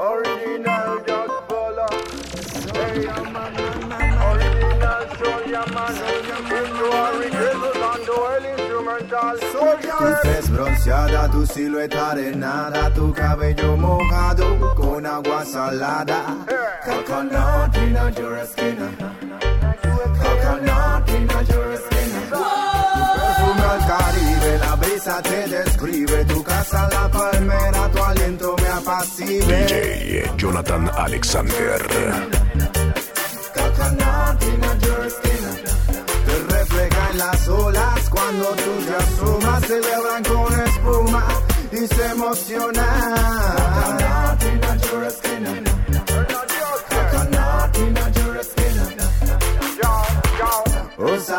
Original 0.00 1.02
just. 1.04 1.38
Hey, 2.72 3.06
original 4.28 5.02
soldier 5.18 5.66
man. 5.74 5.94
You 6.78 6.86
are 6.86 7.22
and 7.24 8.06
duel 8.06 8.44
instrumental. 8.44 9.38
Tu 9.38 9.46
Soldier. 9.52 10.20
tez 10.22 10.48
bronceada, 10.50 11.28
tu 11.32 11.44
silueta 11.46 12.10
arenada, 12.10 12.90
tu 12.94 13.12
cabello 13.12 13.76
mojado 13.76 14.74
con 14.76 15.04
agua 15.04 15.44
salada. 15.44 16.46
Coconut 16.84 17.76
in 17.76 17.96
your 18.16 18.46
skin. 18.46 18.76
Coconut 20.22 21.08
in 21.10 21.28
your 21.28 21.76
skin. 21.76 22.57
Caribe, 23.88 24.58
la 24.58 24.74
brisa 24.76 25.22
te 25.22 25.48
describe. 25.48 26.24
Tu 26.26 26.42
casa, 26.42 26.86
la 26.92 27.08
palmera, 27.08 27.88
tu 27.90 28.02
aliento 28.04 28.54
me 28.60 28.68
apacible. 28.68 29.66
DJ 29.66 30.30
Jonathan 30.36 30.90
Alexander. 30.94 31.78
Te 36.26 36.36
refleja 36.54 37.10
en 37.12 37.18
las 37.18 37.48
olas 37.48 38.10
cuando 38.10 38.44
tú 38.62 38.72
te 38.86 38.94
asomas, 38.94 39.64
celebran 39.64 40.22
con 40.24 40.52
espuma 40.66 41.24
y 41.72 41.86
se 41.86 42.06
emocionan. 42.10 43.38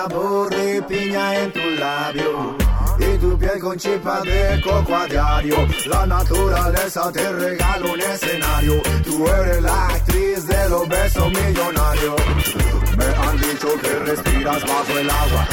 Sabor 0.09 0.49
de 0.49 0.81
piña 0.83 1.39
en 1.39 1.51
tu 1.51 1.59
labio 1.79 2.57
y 2.97 3.17
tu 3.17 3.37
piel 3.37 3.59
con 3.59 3.77
chispa 3.77 4.21
de 4.21 4.61
coco 4.61 4.95
a 4.95 5.05
diario. 5.05 5.55
La 5.87 6.05
naturaleza 6.05 7.11
te 7.11 7.31
regala 7.31 7.91
un 7.93 7.99
escenario. 7.99 8.81
Tú 9.03 9.27
eres 9.27 9.61
la 9.61 9.87
actriz 9.87 10.47
de 10.47 10.69
los 10.69 10.87
besos 10.87 11.27
millonarios. 11.27 12.15
Me 12.97 13.05
han 13.05 13.37
dicho 13.37 13.67
que 13.81 13.99
respiras 13.99 14.61
bajo 14.63 14.97
el 14.97 15.09
agua 15.09 15.47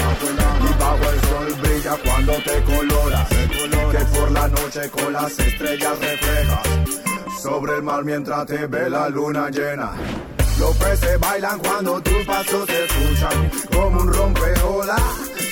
y 0.60 0.80
bajo 0.80 1.10
el 1.12 1.20
sol 1.20 1.60
brilla 1.62 1.96
cuando 2.04 2.32
te 2.42 2.62
coloras. 2.64 3.28
Que 3.28 4.18
por 4.18 4.30
la 4.32 4.48
noche 4.48 4.90
con 4.90 5.12
las 5.12 5.38
estrellas 5.38 5.98
reflejas 6.00 6.62
sobre 7.40 7.76
el 7.76 7.82
mar 7.82 8.04
mientras 8.04 8.46
te 8.46 8.66
ve 8.66 8.90
la 8.90 9.08
luna 9.08 9.48
llena. 9.50 9.92
Los 10.58 10.74
peces 10.76 11.20
bailan 11.20 11.58
cuando 11.58 12.00
tus 12.00 12.24
pasos 12.24 12.66
se 12.66 12.84
escuchan 12.84 13.50
como 13.72 14.00
un 14.00 14.12
rompeola. 14.12 14.96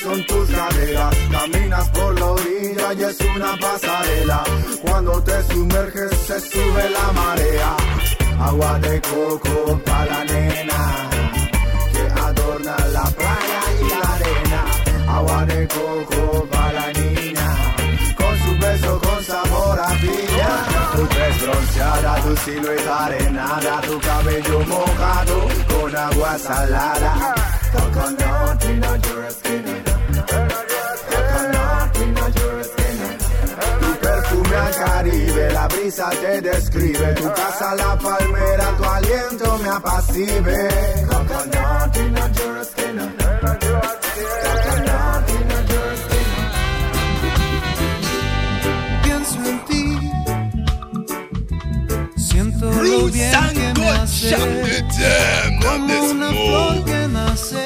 Son 0.03 0.25
tus 0.27 0.51
caderas, 0.51 1.17
caminas 1.31 1.89
por 1.91 2.19
la 2.19 2.27
orilla 2.27 2.93
y 2.95 3.03
es 3.03 3.21
una 3.37 3.57
pasarela. 3.59 4.43
Cuando 4.83 5.23
te 5.23 5.43
sumerges 5.45 6.11
se 6.27 6.41
sube 6.41 6.91
la 6.91 7.13
marea. 7.13 7.77
Agua 8.41 8.79
de 8.81 9.01
coco 9.03 9.81
para 9.85 10.07
la 10.07 10.25
nena 10.25 11.11
que 11.93 12.21
adorna 12.21 12.77
la 12.93 13.05
playa 13.05 13.61
y 13.81 13.89
la 13.89 14.15
arena. 14.15 14.65
Agua 15.09 15.45
de 15.47 15.69
coco 15.69 16.47
para 16.51 16.73
la 16.73 16.93
niña 16.93 17.14
sabor 19.35 19.79
a 19.89 19.91
piña. 20.03 20.53
Tu 20.97 21.03
tez 21.15 21.35
bronceada, 21.43 22.13
tu 22.25 22.33
silueta 22.45 22.95
arenada, 23.05 23.75
tu 23.87 23.95
cabello 24.07 24.59
mojado 24.73 25.37
con 25.71 25.91
agua 26.07 26.33
salada. 26.47 27.13
Coconut 27.75 28.65
in 28.71 28.83
your 29.07 29.31
skin. 29.37 29.65
Coconut 31.11 31.95
skin. 32.73 32.99
Tu 33.81 33.91
perfume 34.05 34.57
al 34.65 34.73
Caribe, 34.81 35.45
la 35.57 35.67
brisa 35.73 36.09
te 36.23 36.33
describe. 36.41 37.07
Tu 37.21 37.27
casa, 37.39 37.69
la 37.75 37.93
palmera, 38.05 38.67
tu 38.79 38.85
aliento 38.97 39.47
me 39.63 39.69
apacibe. 39.79 40.61
Coconut 41.11 41.97
in 42.03 42.17
your 42.39 42.64
skin. 42.70 42.97
Coconut 43.42 44.94
Bien 53.03 53.33
que 53.53 53.81
me 53.81 53.89
hace, 53.91 54.37
como 55.63 56.03
una 56.11 56.29
flor 56.31 56.85
que 56.85 57.09
nace 57.09 57.65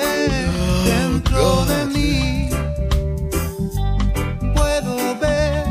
dentro 0.84 1.64
de 1.66 1.84
mí. 1.86 2.50
Puedo 4.54 5.18
ver 5.18 5.64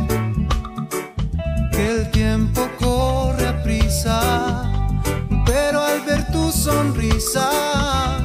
que 1.71 1.87
el 1.87 2.11
tiempo 2.11 2.67
corre 2.79 3.47
a 3.47 3.63
prisa, 3.63 4.63
pero 5.45 5.83
al 5.83 6.01
ver 6.01 6.25
tu 6.31 6.51
sonrisa 6.51 7.49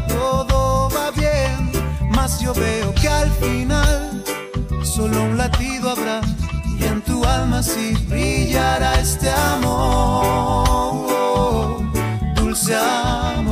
todo 0.08 0.88
va 0.90 1.10
bien. 1.12 1.72
Mas 2.10 2.40
yo 2.40 2.52
veo 2.54 2.94
que 2.94 3.08
al 3.08 3.30
final 3.32 4.22
solo 4.82 5.22
un 5.24 5.36
latido 5.38 5.90
habrá 5.90 6.20
y 6.78 6.84
en 6.84 7.00
tu 7.02 7.24
alma 7.24 7.62
sí 7.62 7.94
brillará 8.08 9.00
este 9.00 9.30
amor, 9.30 10.71
dulce 12.68 13.51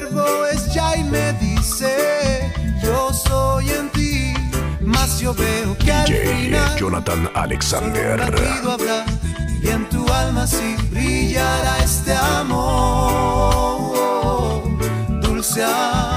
verbo 0.00 0.46
es 0.46 0.72
ya 0.72 0.96
y 0.96 1.04
me 1.04 1.32
dice, 1.34 2.50
yo 2.82 3.12
soy 3.12 3.70
en 3.70 3.88
ti. 3.90 4.34
Mas 4.80 5.20
yo 5.20 5.34
veo 5.34 5.76
que 5.78 5.92
al 5.92 6.06
DJ 6.06 6.34
final 6.34 6.76
Jonathan 6.76 7.30
Alexander. 7.34 8.20
habrá 8.20 9.04
y 9.62 9.68
en 9.68 9.88
tu 9.88 10.06
alma 10.12 10.46
sí 10.46 10.76
brillará 10.90 11.78
este 11.82 12.14
amor, 12.14 12.92
dulce 15.22 15.64
amor. 15.64 16.15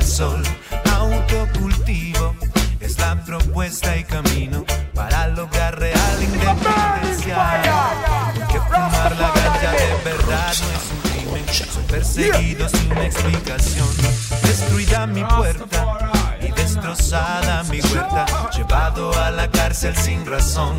Del 0.00 0.06
sol. 0.06 0.42
Autocultivo 0.96 2.34
es 2.80 2.98
la 2.98 3.22
propuesta 3.24 3.96
y 3.96 4.04
camino 4.04 4.64
para 4.94 5.28
lograr 5.28 5.78
real 5.78 6.22
independencia. 6.22 7.62
Que 8.50 8.58
fumar 8.60 9.16
la 9.18 9.30
ganja 9.30 9.72
de 9.72 10.10
verdad 10.10 10.54
no 10.60 10.70
es 10.76 10.90
un 10.92 11.10
crimen. 11.10 11.44
Soy 11.48 11.84
perseguido 11.84 12.68
sin 12.68 12.92
explicación. 12.98 13.88
Destruida 14.42 15.06
mi 15.06 15.22
puerta 15.24 16.36
y 16.40 16.50
destrozada 16.52 17.62
mi 17.64 17.80
huerta. 17.80 18.26
Llevado 18.56 19.12
a 19.18 19.30
la 19.30 19.50
cárcel 19.50 19.96
sin 19.96 20.24
razón. 20.26 20.78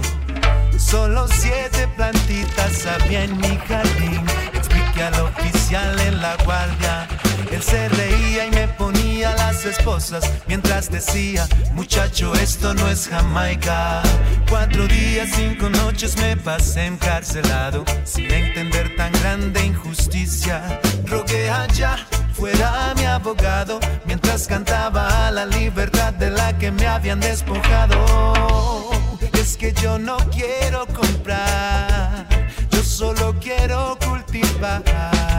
Solo 0.77 1.27
siete 1.27 1.87
plantitas 1.95 2.85
había 2.85 3.23
en 3.23 3.37
mi 3.37 3.57
jardín. 3.67 4.25
Expliqué 4.53 5.03
al 5.03 5.19
oficial 5.21 5.99
en 5.99 6.21
la 6.21 6.35
guardia. 6.43 7.07
Él 7.51 7.61
se 7.61 7.89
reía 7.89 8.45
y 8.47 8.51
me 8.51 8.67
ponía 8.69 9.35
las 9.35 9.65
esposas 9.65 10.23
mientras 10.47 10.89
decía, 10.89 11.47
muchacho, 11.73 12.33
esto 12.35 12.73
no 12.73 12.87
es 12.87 13.09
Jamaica. 13.09 14.01
Cuatro 14.49 14.87
días, 14.87 15.29
cinco 15.35 15.69
noches 15.69 16.15
me 16.17 16.37
pasé 16.37 16.85
encarcelado 16.85 17.83
sin 18.05 18.31
entender 18.31 18.95
tan 18.95 19.11
grande 19.11 19.65
injusticia. 19.65 20.79
Rogué 21.05 21.49
allá 21.49 21.97
fuera 22.33 22.93
mi 22.95 23.05
abogado 23.05 23.79
mientras 24.05 24.47
cantaba 24.47 25.29
la 25.29 25.45
libertad 25.45 26.13
de 26.13 26.31
la 26.31 26.57
que 26.57 26.71
me 26.71 26.87
habían 26.87 27.19
despojado. 27.19 28.89
Es 29.33 29.57
que 29.57 29.73
yo 29.73 29.99
no 29.99 30.17
quiero 30.29 30.87
comprar, 30.87 32.25
yo 32.71 32.81
solo 32.83 33.35
quiero 33.39 33.97
cultivar 34.07 35.30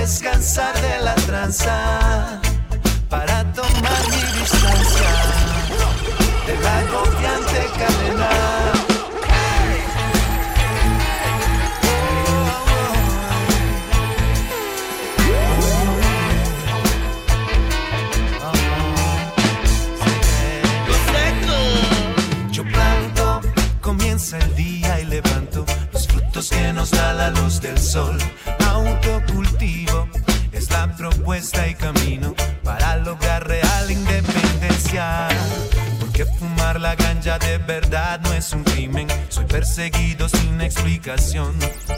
descansar 0.00 0.74
de 0.80 1.04
la 1.04 1.14
tranza, 1.14 2.40
para 3.08 3.44
tomar 3.52 4.02
mi 4.10 4.40
distancia 4.40 5.47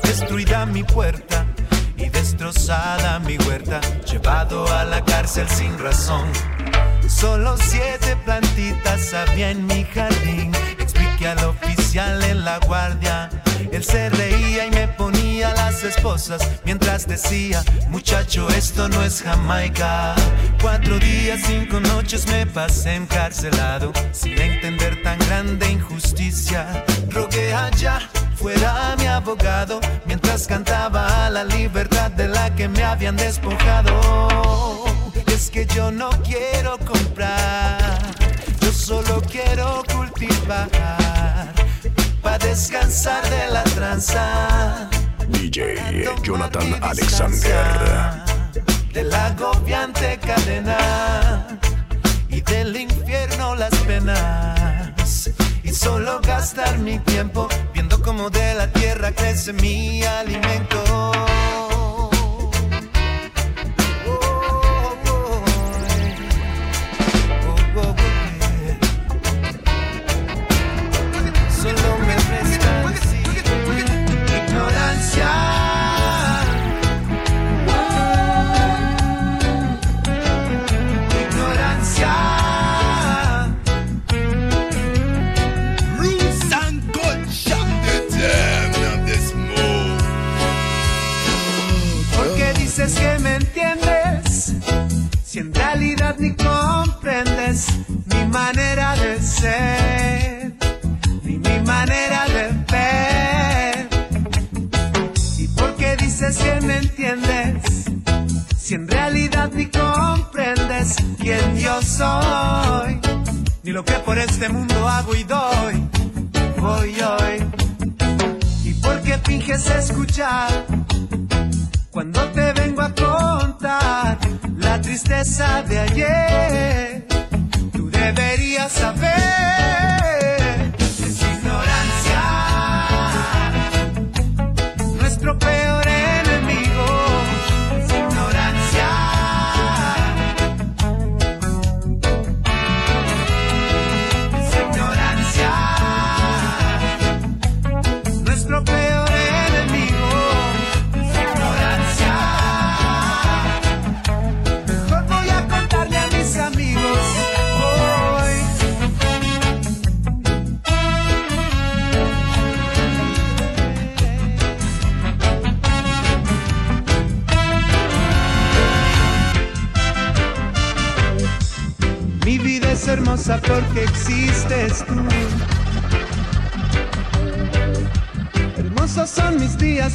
Destruida 0.04 0.66
mi 0.66 0.84
puerta 0.84 1.44
y 1.96 2.08
destrozada 2.08 3.18
mi 3.18 3.36
huerta. 3.38 3.80
Llevado 4.08 4.72
a 4.72 4.84
la 4.84 5.04
cárcel 5.04 5.48
sin 5.48 5.76
razón. 5.80 6.30
Solo 7.08 7.56
siete 7.56 8.14
plantitas 8.24 9.12
había 9.12 9.50
en 9.50 9.66
mi 9.66 9.84
jardín 9.84 10.52
al 11.26 11.44
oficial 11.44 12.22
en 12.24 12.44
la 12.44 12.58
guardia. 12.60 13.28
Él 13.72 13.84
se 13.84 14.08
reía 14.10 14.66
y 14.66 14.70
me 14.70 14.88
ponía 14.88 15.52
las 15.54 15.84
esposas 15.84 16.48
mientras 16.64 17.06
decía, 17.06 17.62
muchacho, 17.88 18.48
esto 18.48 18.88
no 18.88 19.02
es 19.02 19.22
Jamaica. 19.22 20.14
Cuatro 20.62 20.98
días, 20.98 21.40
cinco 21.44 21.80
noches 21.80 22.26
me 22.28 22.46
pasé 22.46 22.94
encarcelado 22.94 23.92
sin 24.12 24.40
entender 24.40 25.02
tan 25.02 25.18
grande 25.18 25.70
injusticia. 25.70 26.84
Rogué 27.10 27.52
allá 27.52 28.08
fuera 28.40 28.96
mi 28.98 29.06
abogado 29.06 29.80
mientras 30.06 30.46
cantaba 30.46 31.28
la 31.28 31.44
libertad 31.44 32.10
de 32.10 32.26
la 32.26 32.54
que 32.54 32.68
me 32.68 32.82
habían 32.82 33.16
despojado. 33.16 34.84
Es 35.26 35.50
que 35.50 35.66
yo 35.66 35.90
no 35.90 36.08
quiero 36.24 36.78
comprar, 36.78 37.98
yo 38.60 38.72
solo 38.72 39.20
quiero 39.30 39.82
cultivar 39.94 40.68
para 42.22 42.38
descansar 42.38 43.22
de 43.28 43.48
la 43.52 43.62
tranza. 43.64 44.88
DJ 45.28 46.08
Jonathan 46.22 46.82
Alexander. 46.82 47.64
De 48.92 49.04
la 49.04 49.26
agobiante 49.26 50.18
cadena 50.18 51.46
y 52.28 52.40
del 52.40 52.74
infierno 52.76 53.54
las 53.54 53.74
penas. 53.86 54.59
Solo 55.72 56.20
gastar 56.20 56.78
mi 56.78 56.98
tiempo 56.98 57.48
viendo 57.72 58.02
cómo 58.02 58.28
de 58.28 58.54
la 58.54 58.72
tierra 58.72 59.12
crece 59.12 59.52
mi 59.52 60.02
alimento. 60.02 60.82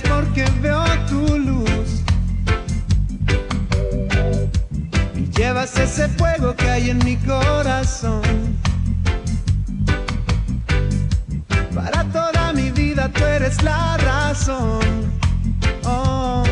Porque 0.10 0.46
veo 0.62 0.84
tu 1.10 1.38
luz. 1.38 2.04
Y 5.16 5.30
llevas 5.38 5.78
ese 5.78 6.08
fuego 6.10 6.56
que 6.56 6.70
hay 6.70 6.90
en 6.90 7.00
mi 7.00 7.16
corazón. 7.18 8.22
Para 11.74 12.04
toda 12.06 12.54
mi 12.54 12.72
vida 12.72 13.10
tú 13.10 13.24
eres 13.24 13.62
la 13.64 13.98
razón. 13.98 14.82
Oh. 15.84 16.44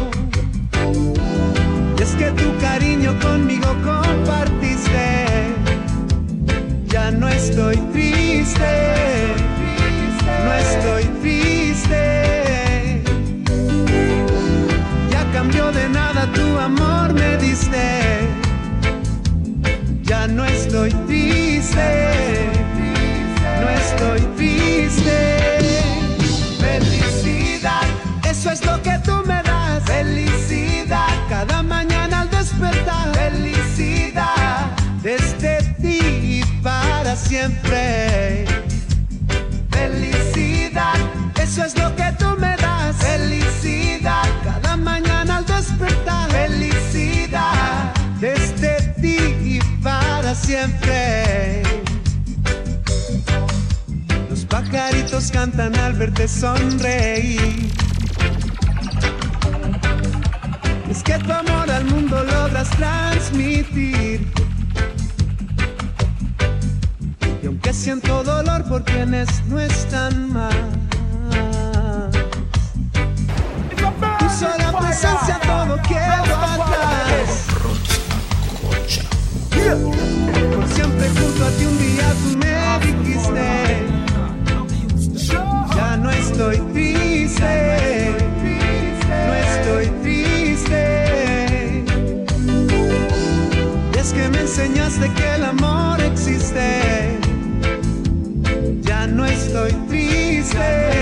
Y 1.97 2.01
es 2.01 2.11
que 2.15 2.31
tu 2.31 2.57
cariño 2.59 3.17
conmigo 3.19 3.67
compartiste 3.83 5.23
no 7.11 7.27
estoy 7.27 7.75
triste, 7.91 9.35
no 10.45 10.53
estoy 10.53 11.03
triste. 11.21 12.22
Ya 15.43 15.49
cambió 15.49 15.71
de 15.71 15.89
nada 15.89 16.31
tu 16.33 16.57
amor 16.57 17.13
me 17.13 17.37
diste, 17.37 18.29
ya 20.03 20.27
no 20.27 20.45
estoy 20.45 20.91
triste, 21.07 22.49
no 23.61 23.69
estoy 23.69 24.21
triste. 24.37 25.79
Felicidad, 26.59 27.83
eso 28.23 28.51
es 28.51 28.65
lo 28.65 28.81
que 28.81 28.97
tú 29.03 29.21
me 29.25 29.41
das, 29.43 29.83
felicidad, 29.83 31.09
cada 31.27 31.61
mañana 31.61 32.21
al 32.21 32.29
despertar, 32.29 33.13
felicidad 33.13 34.71
desde 35.01 35.63
siempre. 37.15 38.45
Felicidad, 39.69 40.95
eso 41.41 41.63
es 41.63 41.77
lo 41.77 41.95
que 41.95 42.11
tú 42.17 42.22
siempre. 50.43 51.63
Los 54.29 54.45
pajaritos 54.45 55.31
cantan 55.31 55.75
al 55.77 55.93
verte 55.93 56.27
sonreír. 56.27 57.71
Es 60.89 61.01
que 61.01 61.17
tu 61.19 61.31
amor 61.31 61.69
al 61.71 61.85
mundo 61.85 62.23
logras 62.23 62.69
transmitir. 62.71 64.31
Y 67.41 67.47
aunque 67.47 67.73
siento 67.73 68.23
dolor 68.23 68.63
por 68.65 68.83
quienes 68.83 69.27
no 69.45 69.59
están 69.59 70.31
mal, 70.31 70.69
tu 74.19 74.29
sola 74.29 74.79
presencia 74.79 75.39
todo 75.45 75.77
quedó 75.87 76.35
atrás. 76.35 77.53
Yeah 79.63 80.32
siempre 80.67 81.09
junto 81.09 81.45
a 81.45 81.49
ti 81.51 81.65
un 81.65 81.77
día 81.77 82.13
tú 82.23 82.37
me 82.37 82.53
dijiste, 82.85 83.47
ya 85.75 85.97
no 85.97 86.11
estoy 86.11 86.57
triste, 86.73 88.15
no 89.27 89.33
estoy 89.33 89.87
triste. 90.01 91.83
Y 93.93 93.97
es 93.97 94.13
que 94.13 94.29
me 94.29 94.41
enseñaste 94.41 95.11
que 95.13 95.35
el 95.35 95.43
amor 95.45 96.01
existe, 96.01 97.19
ya 98.81 99.07
no 99.07 99.25
estoy 99.25 99.71
triste. 99.89 100.92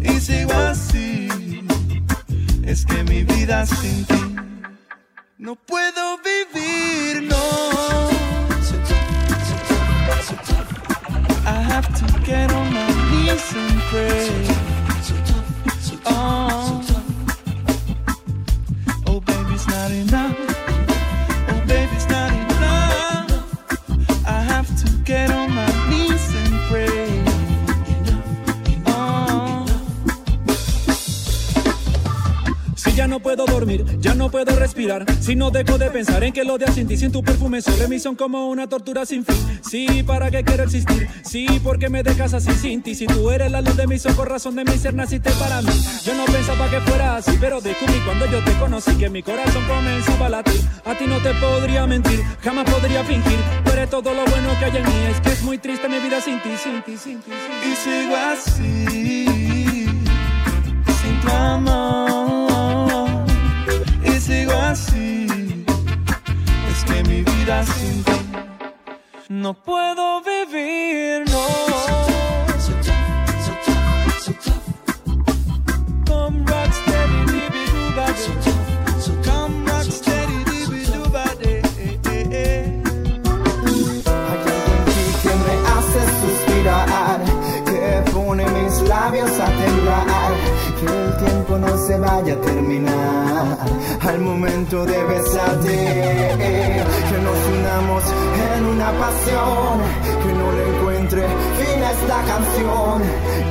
Y 0.00 0.20
sigo 0.20 0.52
así, 0.52 1.28
es 2.64 2.84
que 2.84 3.04
mi 3.04 3.22
vida 3.24 3.66
sin 3.66 4.04
ti 4.04 4.20
no 5.38 5.54
puedo 5.54 6.18
vivir, 6.18 7.22
no. 7.22 8.10
I 11.46 11.62
have 11.72 11.88
to 11.98 12.20
get 12.24 12.52
on 12.52 12.72
my 12.72 12.86
knees 13.10 13.54
and 13.54 13.80
pray. 13.90 14.59
Puedo 33.36 33.46
dormir, 33.46 33.84
ya 34.00 34.12
no 34.14 34.28
puedo 34.28 34.56
respirar. 34.56 35.06
Si 35.20 35.36
no 35.36 35.52
dejo 35.52 35.78
de 35.78 35.88
pensar 35.90 36.24
en 36.24 36.32
que 36.32 36.42
los 36.42 36.58
días 36.58 36.74
sin 36.74 36.88
ti, 36.88 36.96
sin 36.96 37.12
tu 37.12 37.22
perfume 37.22 37.62
sobre 37.62 37.86
mí 37.86 38.00
son 38.00 38.16
como 38.16 38.48
una 38.48 38.66
tortura 38.66 39.06
sin 39.06 39.24
fin. 39.24 39.36
Sí, 39.62 40.02
¿para 40.02 40.32
qué 40.32 40.42
quiero 40.42 40.64
existir? 40.64 41.06
Sí, 41.24 41.46
porque 41.62 41.88
me 41.88 42.02
dejas 42.02 42.34
así 42.34 42.50
sin 42.54 42.82
ti. 42.82 42.96
Si 42.96 43.06
tú 43.06 43.30
eres 43.30 43.52
la 43.52 43.60
luz 43.60 43.76
de 43.76 43.86
mis 43.86 44.04
ojos, 44.06 44.26
razón 44.26 44.56
de 44.56 44.64
mi 44.64 44.76
ser, 44.76 44.94
naciste 44.94 45.30
para 45.38 45.62
mí. 45.62 45.70
Yo 46.04 46.14
no 46.14 46.24
pensaba 46.24 46.68
que 46.70 46.80
fuera 46.80 47.18
así, 47.18 47.30
pero 47.40 47.60
descubrí 47.60 48.00
cuando 48.04 48.26
yo 48.26 48.42
te 48.42 48.52
conocí 48.54 48.96
que 48.96 49.08
mi 49.08 49.22
corazón 49.22 49.62
comenzó 49.68 50.24
a 50.24 50.28
latir. 50.28 50.60
A 50.84 50.98
ti 50.98 51.04
no 51.06 51.18
te 51.18 51.32
podría 51.34 51.86
mentir, 51.86 52.24
jamás 52.42 52.68
podría 52.68 53.04
fingir. 53.04 53.38
Tú 53.64 53.70
eres 53.70 53.90
todo 53.90 54.12
lo 54.12 54.24
bueno 54.24 54.58
que 54.58 54.64
hay 54.64 54.76
en 54.76 54.82
mí. 54.82 55.06
Es 55.08 55.20
que 55.20 55.30
es 55.30 55.42
muy 55.44 55.58
triste 55.58 55.88
mi 55.88 56.00
vida 56.00 56.20
sin 56.20 56.42
ti, 56.42 56.50
sin 56.60 56.82
ti, 56.82 56.96
sin 56.96 57.20
ti. 57.20 57.30
Sin 57.30 57.60
ti. 57.60 57.68
Y 57.70 57.76
sigo 57.76 58.16
así, 58.16 59.86
sin 61.00 61.20
tu 61.20 61.30
amor. 61.30 61.79
Es 64.72 64.86
que 66.86 67.02
mi 67.08 67.22
vida 67.22 67.64
sin 67.64 68.04
ti 68.04 68.12
no 69.28 69.52
puedo 69.52 70.22
vivir, 70.22 71.28
no. 71.28 71.69
Vaya 92.12 92.34
a 92.34 92.40
terminar 92.40 93.58
al 94.00 94.20
momento 94.20 94.84
de 94.84 94.98
besarte, 95.04 95.76
que 97.08 97.18
nos 97.26 97.38
unamos 97.58 98.02
en 98.54 98.64
una 98.66 98.90
pasión, 99.02 99.74
que 100.22 100.32
no 100.40 100.46
le 100.56 100.64
encuentre 100.72 101.22
fin 101.58 101.82
a 101.82 101.90
esta 101.98 102.18
canción, 102.32 103.02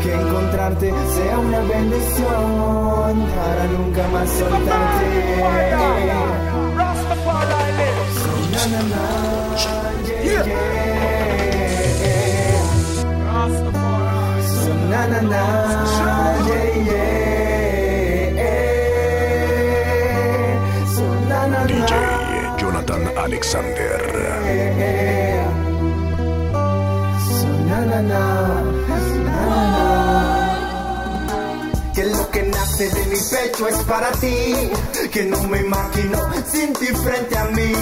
que 0.03 0.13
encontrarte 0.13 0.87
sea 1.15 1.39
una 1.39 1.59
bendición 1.61 3.13
para 3.37 3.63
nunca 3.75 4.07
más 4.13 4.29
soltarte. 4.29 5.09
Na, 14.89 15.05
na, 15.07 15.21
na, 15.21 15.39
yeah, 16.47 16.73
yeah. 16.83 17.38
Alexander. 23.19 23.99
Que 31.93 32.05
lo 32.05 32.31
que 32.31 32.43
nace 32.43 32.89
de 32.89 33.05
mi 33.05 33.17
pecho 33.17 33.67
es 33.67 33.75
para 33.83 34.11
ti, 34.13 34.53
que 35.11 35.25
no 35.25 35.43
me 35.43 35.59
imagino 35.59 36.17
sin 36.49 36.73
ti 36.73 36.87
frente 36.87 37.37
a 37.37 37.45
mí, 37.45 37.73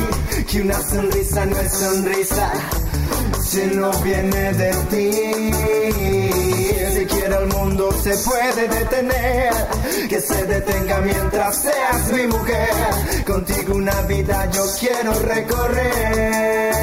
que 0.50 0.62
una 0.62 0.82
sonrisa 0.82 1.46
no 1.46 1.58
es 1.60 1.72
sonrisa 1.72 2.51
si 3.46 3.62
no 3.75 3.91
viene 4.01 4.53
de 4.53 4.72
ti. 4.89 6.47
Siquiera 7.27 7.43
el 7.43 7.53
mundo 7.53 7.91
se 7.91 8.17
puede 8.19 8.69
detener, 8.69 9.51
que 10.07 10.22
se 10.22 10.46
detenga 10.46 11.00
mientras 11.01 11.62
seas 11.62 12.10
mi 12.13 12.25
mujer. 12.25 12.69
Contigo 13.25 13.75
una 13.75 14.01
vida 14.03 14.50
yo 14.51 14.63
quiero 14.79 15.12
recorrer. 15.19 16.74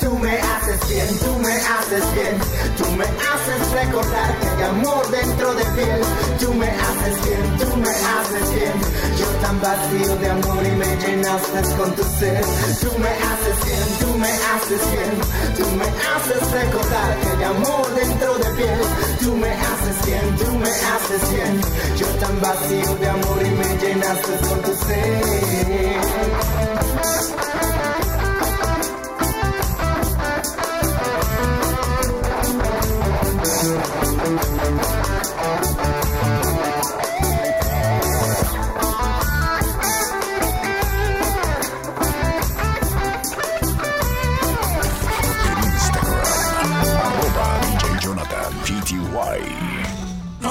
Tú 0.00 0.18
me 0.18 0.40
haces 0.40 0.88
bien, 0.88 1.18
tú 1.18 1.38
me 1.38 1.52
haces 1.52 2.14
bien, 2.14 2.36
tú 2.78 2.90
me 2.96 3.04
haces 3.04 3.70
recordar 3.70 4.38
que 4.40 4.46
hay 4.48 4.62
amor 4.70 5.08
dentro 5.12 5.54
de 5.54 5.64
piel. 5.76 6.00
Tú 6.40 6.54
me 6.54 6.66
haces 6.66 7.24
bien, 7.24 7.58
tú 7.58 7.76
me 7.76 7.90
haces 7.90 8.54
bien. 8.56 8.72
Yo 9.20 9.27
tan 9.40 9.60
vacío 9.60 10.16
de 10.16 10.30
amor 10.30 10.66
y 10.66 10.70
me 10.70 10.96
llenaste 10.96 11.76
con 11.76 11.94
tu 11.94 12.02
ser. 12.18 12.44
Tú 12.80 12.90
me 12.98 13.08
haces 13.08 13.64
bien, 13.64 13.88
tú 14.00 14.18
me 14.18 14.28
haces 14.28 14.82
bien, 14.92 15.12
tú 15.56 15.66
me 15.76 15.84
haces 15.84 16.50
recordar 16.52 17.18
que 17.20 17.28
hay 17.28 17.42
amor 17.44 17.94
dentro 17.94 18.38
de 18.38 18.50
piel. 18.56 18.80
Tú 19.20 19.36
me 19.36 19.50
haces 19.50 20.06
bien, 20.06 20.36
tú 20.36 20.54
me 20.58 20.70
haces 20.70 21.30
bien. 21.32 21.60
Yo 21.96 22.06
tan 22.20 22.40
vacío 22.40 22.94
de 22.96 23.08
amor 23.08 23.38
y 23.42 23.50
me 23.50 23.78
llenaste 23.78 24.32
con 24.48 24.62
tu 24.62 24.72
ser. 24.86 25.98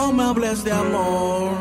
No 0.08 0.14
me 0.14 0.24
hables 0.24 0.64
de 0.64 0.72
amor, 0.72 1.52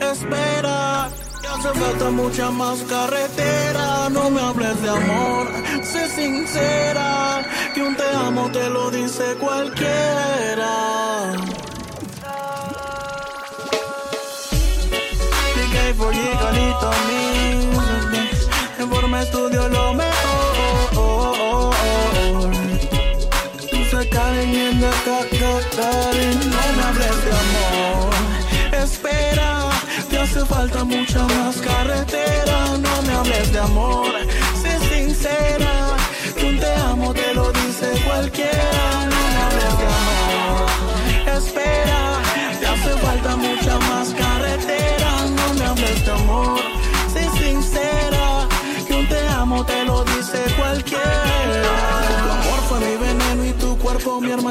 espera, 0.00 1.10
que 1.40 1.48
hace 1.48 1.70
falta 1.76 2.10
mucha 2.10 2.48
más 2.52 2.78
carretera. 2.84 4.08
No 4.10 4.30
me 4.30 4.40
hables 4.40 4.80
de 4.80 4.90
amor, 4.90 5.48
sé 5.82 6.08
sincera, 6.08 7.44
que 7.74 7.82
un 7.82 7.96
te 7.96 8.08
amo 8.14 8.48
te 8.52 8.70
lo 8.70 8.92
dice 8.92 9.34
cualquiera. 9.40 11.32
DJ 15.56 15.94
for 15.94 16.14
Gigalito 16.14 16.92
Music, 17.08 18.50
en 18.78 18.88
forma 18.88 19.22
estudio 19.22 19.68
lo 19.68 19.94
mejor. 19.94 21.74
Dulce 23.72 24.08
Karen 24.10 24.54
en 24.54 24.80
la 24.80 24.92
Karen, 25.76 26.59
mucha 31.00 31.24
más 31.28 31.56
carretera. 31.62 32.76
No 32.78 33.02
me 33.02 33.12
hables 33.12 33.52
de 33.52 33.58
amor, 33.58 34.12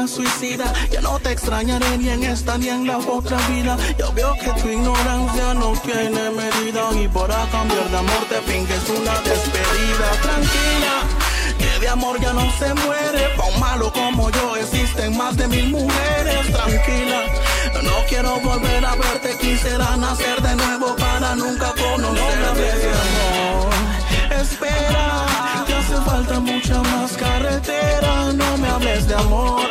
suicida. 0.09 0.73
Ya 0.91 1.01
no 1.01 1.19
te 1.19 1.31
extrañaré 1.31 1.97
ni 1.97 2.09
en 2.09 2.23
esta 2.23 2.57
ni 2.57 2.69
en 2.69 2.87
la 2.87 2.97
otra 2.97 3.37
vida. 3.47 3.77
Yo 3.97 4.11
veo 4.13 4.33
que 4.35 4.49
tu 4.61 4.67
ignorancia 4.67 5.53
no 5.53 5.73
tiene 5.83 6.29
medida. 6.31 6.83
Y 7.01 7.07
para 7.07 7.45
cambiar 7.51 7.89
de 7.89 7.97
amor 7.97 8.23
te 8.29 8.41
finges 8.41 8.83
una 8.89 9.15
despedida. 9.21 10.07
Tranquila. 10.21 10.95
Que 11.57 11.79
de 11.79 11.89
amor 11.89 12.19
ya 12.19 12.33
no 12.33 12.45
se 12.59 12.73
muere. 12.73 13.21
Pa' 13.37 13.45
un 13.45 13.59
malo 13.59 13.93
como 13.93 14.29
yo 14.31 14.55
existen 14.57 15.15
más 15.15 15.37
de 15.37 15.47
mil 15.47 15.69
mujeres. 15.69 16.51
Tranquila. 16.51 17.21
No 17.83 17.95
quiero 18.09 18.39
volver 18.39 18.83
a 18.85 18.95
verte. 18.95 19.37
Quisiera 19.39 19.95
nacer 19.97 20.41
de 20.41 20.55
nuevo 20.55 20.95
para 20.95 21.35
nunca 21.35 21.73
conocerte. 21.77 22.89
amor. 23.03 23.69
Espera, 24.41 25.25
que 25.67 25.73
hace 25.73 25.95
falta 26.09 26.39
mucha 26.39 26.81
más 26.81 27.11
carretera. 27.13 28.31
No 28.33 28.57
me 28.57 28.67
hables 28.69 29.07
de 29.07 29.15
amor, 29.15 29.68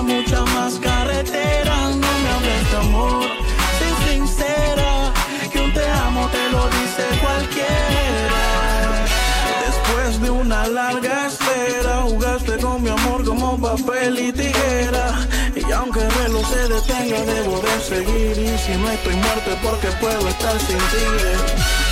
habrá 0.00 0.02
muchas 0.02 0.40
más 0.54 0.74
carreteras. 0.78 1.96
No 1.96 2.08
me 2.22 2.28
hables 2.30 2.70
de 2.70 2.76
amor, 2.76 3.26
sé 3.78 4.12
sincera, 4.12 5.12
que 5.50 5.60
un 5.60 5.72
te 5.72 5.88
amo 5.90 6.28
te 6.28 6.50
lo 6.50 6.66
dice 6.66 7.04
cualquiera. 7.20 8.42
Después 9.66 10.20
de 10.22 10.30
una 10.30 10.66
larga 10.66 11.26
espera, 11.26 12.02
jugaste 12.02 12.56
con 12.58 12.82
mi 12.82 12.90
amor 12.90 13.24
como 13.24 13.58
papel 13.60 14.18
y 14.18 14.32
tijera. 14.32 15.26
Y 15.54 15.72
aunque 15.72 16.00
el 16.00 16.10
reloj 16.10 16.48
se 16.48 16.68
detenga, 16.68 17.22
debo 17.22 17.60
de 17.60 17.80
seguir. 17.80 18.38
Y 18.38 18.58
si 18.58 18.76
no 18.78 18.90
estoy 18.90 19.16
muerto 19.16 19.50
es 19.50 19.56
porque 19.62 19.88
puedo 20.00 20.28
estar 20.28 20.58
sin 20.60 20.78
ti. 20.78 21.06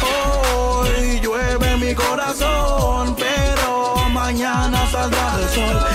Hoy 0.02 1.20
llueve 1.20 1.76
mi 1.76 1.94
corazón, 1.94 3.16
pero 3.16 4.08
mañana 4.10 4.86
saldrá 4.90 5.36
el 5.40 5.48
sol 5.48 5.88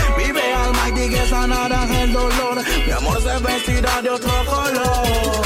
sigue 1.03 1.27
sanarás 1.27 1.89
el 1.89 2.13
dolor. 2.13 2.63
Mi 2.85 2.91
amor 2.91 3.21
se 3.21 3.37
vestirá 3.39 4.01
de 4.01 4.09
otro 4.09 4.33
color. 4.45 5.43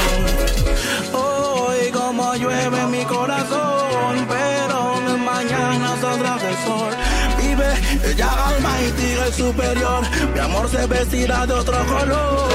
Hoy 1.12 1.90
como 1.90 2.34
llueve 2.34 2.86
mi 2.86 3.04
corazón, 3.04 4.14
pero 4.28 5.18
mañana 5.18 5.96
saldrá 6.00 6.34
el 6.50 6.56
sol. 6.66 6.92
Vive, 7.38 7.70
ella 8.10 8.30
alma 8.48 8.72
y 8.86 8.90
tigre 8.92 9.32
superior. 9.32 10.02
Mi 10.32 10.40
amor 10.40 10.68
se 10.68 10.86
vestirá 10.86 11.46
de 11.46 11.54
otro 11.54 11.78
color. 11.86 12.50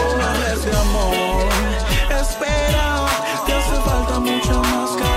Ese 0.54 0.72
amor, 0.86 1.50
espera, 2.22 3.06
te 3.46 3.54
hace 3.54 3.78
falta 3.88 4.20
mucho 4.20 4.54
más. 4.62 4.90
Que 4.98 5.13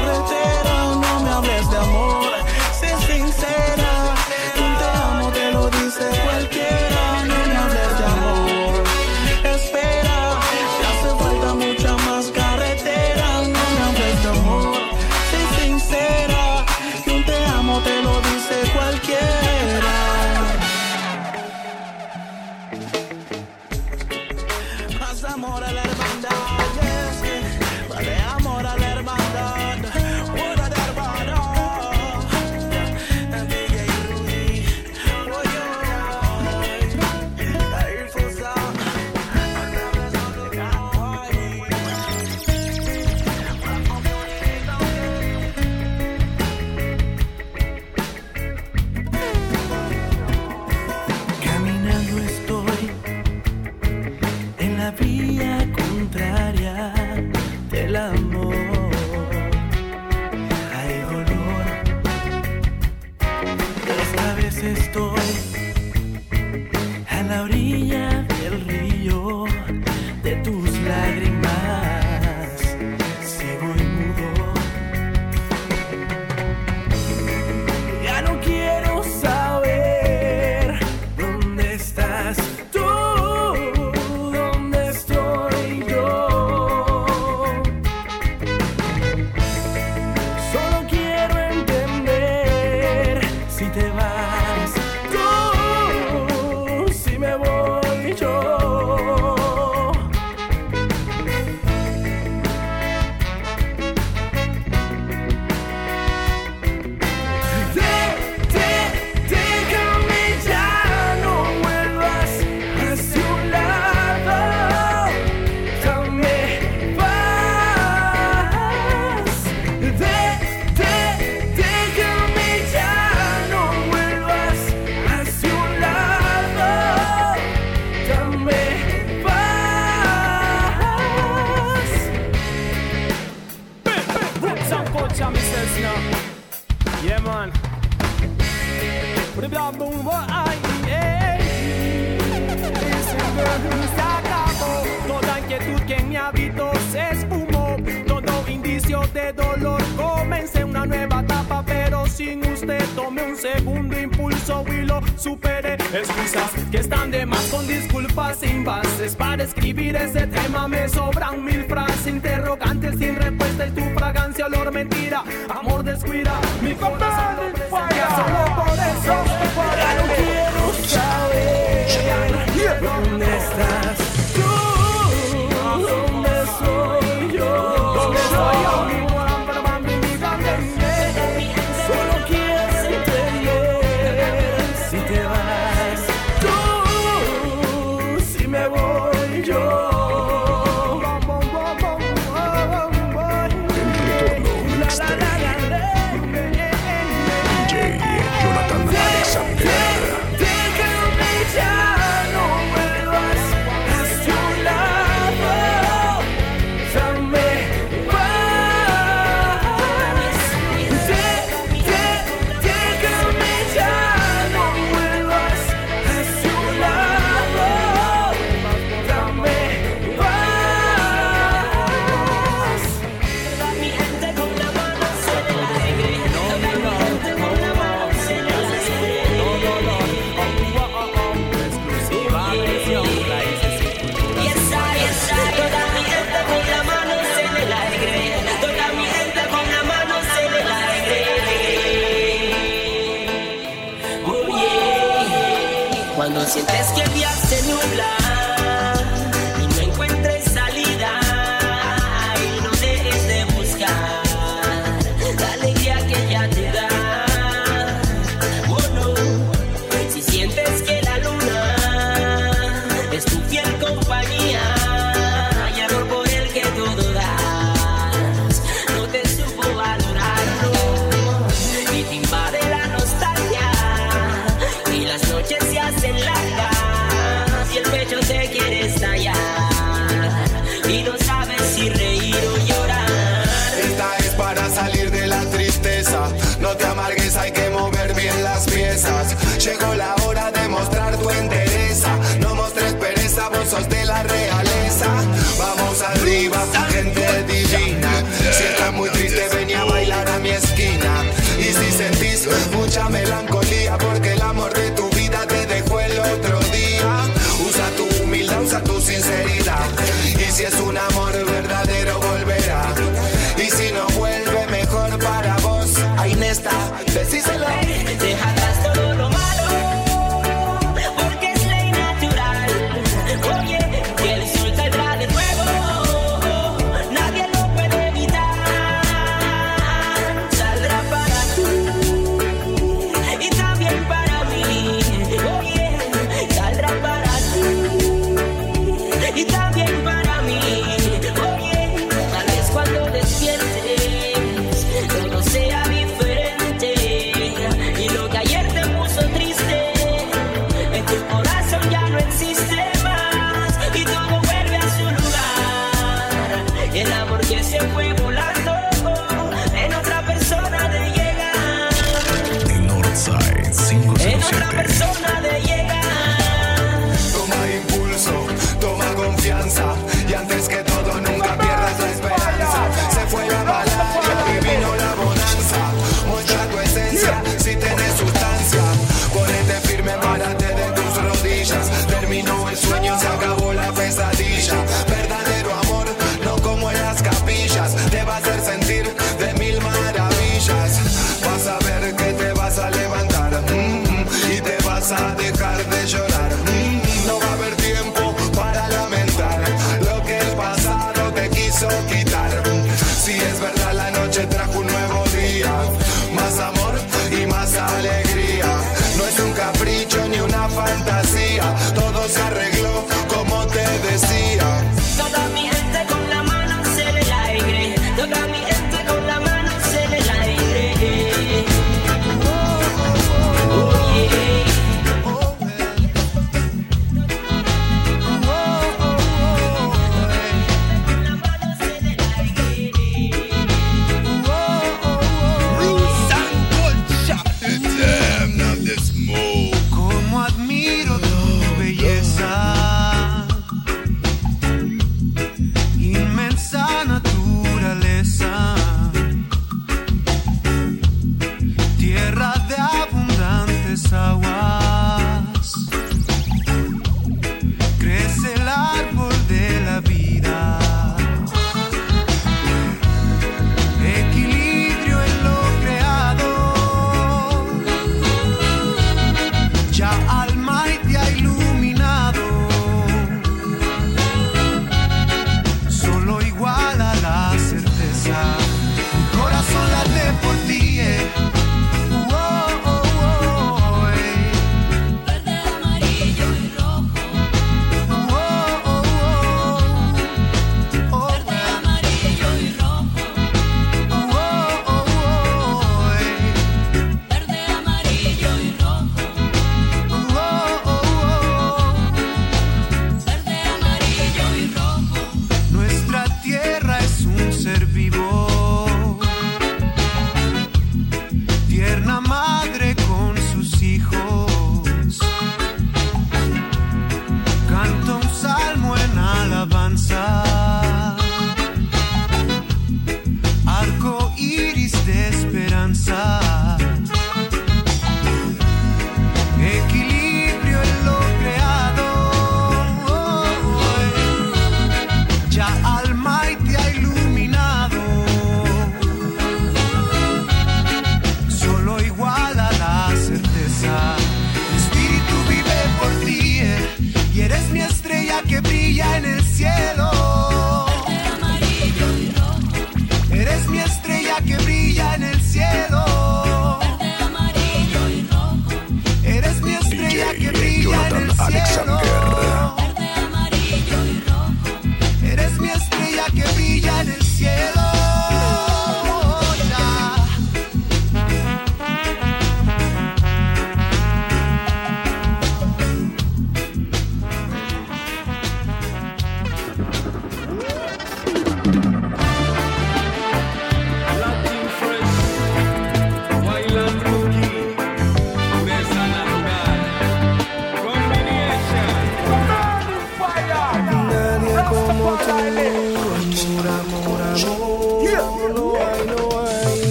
si 310.57 310.65
es 310.65 310.81
un 310.81 310.97
amor 310.97 311.46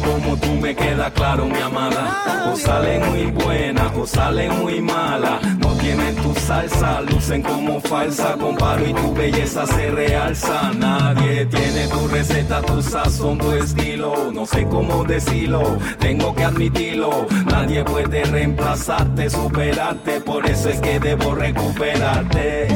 como 0.00 0.36
tú 0.36 0.54
me 0.54 0.74
queda 0.74 1.10
claro, 1.10 1.46
mi 1.46 1.58
amada. 1.58 2.50
O 2.52 2.56
salen 2.56 3.08
muy 3.10 3.26
buenas 3.26 3.92
o 3.96 4.06
salen 4.06 4.58
muy 4.58 4.80
malas. 4.80 5.42
No 5.58 5.68
tienen 5.74 6.14
tu 6.16 6.34
salsa, 6.34 7.00
lucen 7.02 7.42
como 7.42 7.80
falsa. 7.80 8.34
Comparo 8.38 8.86
y 8.86 8.94
tu 8.94 9.14
belleza 9.14 9.66
se 9.66 9.90
realza. 9.90 10.72
Nadie 10.76 11.46
tiene 11.46 11.88
tu 11.88 12.08
receta, 12.08 12.62
tu 12.62 12.82
sazón, 12.82 13.38
tu 13.38 13.52
estilo. 13.52 14.30
No 14.32 14.46
sé 14.46 14.66
cómo 14.66 15.04
decirlo, 15.04 15.78
tengo 15.98 16.34
que 16.34 16.44
admitirlo. 16.44 17.26
Nadie 17.46 17.84
puede 17.84 18.24
reemplazarte, 18.24 19.30
superarte. 19.30 20.20
Por 20.20 20.46
eso 20.46 20.68
es 20.68 20.80
que 20.80 20.98
debo 21.00 21.34
recuperarte. 21.34 22.68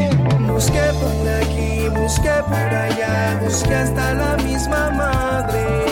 Busqué 0.53 0.93
por 1.01 1.29
aquí, 1.41 1.89
busqué 1.89 2.43
por 2.47 2.75
allá, 2.85 3.41
busqué 3.43 3.75
hasta 3.75 4.15
la 4.15 4.37
misma 4.37 4.91
madre 4.91 5.92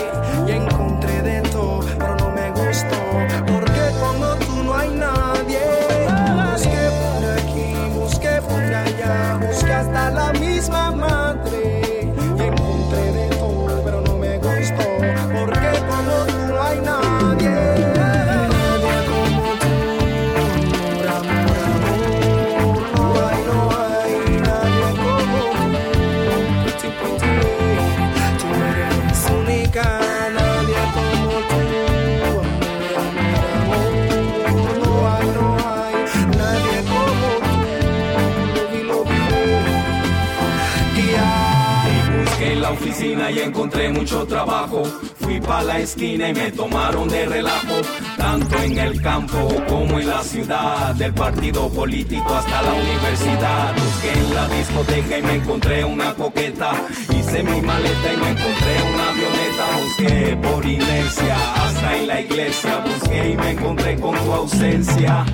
y 43.31 43.39
encontré 43.39 43.89
mucho 43.89 44.25
trabajo. 44.25 44.83
Fui 45.19 45.39
pa' 45.39 45.63
la 45.63 45.79
esquina 45.79 46.29
y 46.29 46.33
me 46.33 46.51
tomaron 46.51 47.07
de 47.07 47.25
relajo. 47.25 47.75
Tanto 48.17 48.61
en 48.61 48.77
el 48.77 49.01
campo 49.01 49.47
como 49.67 49.99
en 49.99 50.07
la 50.07 50.21
ciudad. 50.23 50.95
Del 50.95 51.13
partido 51.13 51.69
político 51.69 52.33
hasta 52.33 52.61
la 52.61 52.73
universidad. 52.73 53.73
Busqué 53.75 54.11
en 54.13 54.35
la 54.35 54.47
discoteca 54.49 55.17
y 55.17 55.21
me 55.21 55.35
encontré 55.35 55.85
una 55.85 56.13
coqueta. 56.13 56.71
Hice 57.09 57.43
mi 57.43 57.61
maleta 57.61 58.13
y 58.13 58.17
me 58.17 58.29
encontré 58.29 58.73
una 58.93 59.09
avioneta. 59.09 59.65
Busqué 59.83 60.37
por 60.37 60.65
inercia 60.65 61.35
hasta 61.55 61.97
en 61.97 62.07
la 62.07 62.21
iglesia. 62.21 62.83
Busqué 62.85 63.29
y 63.31 63.37
me 63.37 63.51
encontré 63.51 63.99
con 63.99 64.15
tu 64.17 64.33
ausencia. 64.33 65.25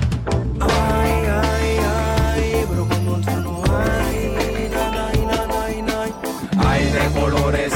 Ay, 0.60 1.12
ay, 1.42 1.78
ay, 1.80 2.64
pero 2.68 2.84
tú 2.84 2.96
no 3.40 3.62
hay, 3.78 4.68
nada, 4.70 5.12
y 5.14 5.26
nada, 5.26 5.72
y 5.72 5.82
nada. 5.82 6.68
Hay 6.68 6.84
de 6.86 7.20
colores, 7.20 7.67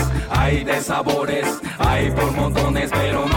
sabores, 1.04 1.46
hay 1.78 2.10
por 2.10 2.30
montones, 2.32 2.90
pero 2.92 3.31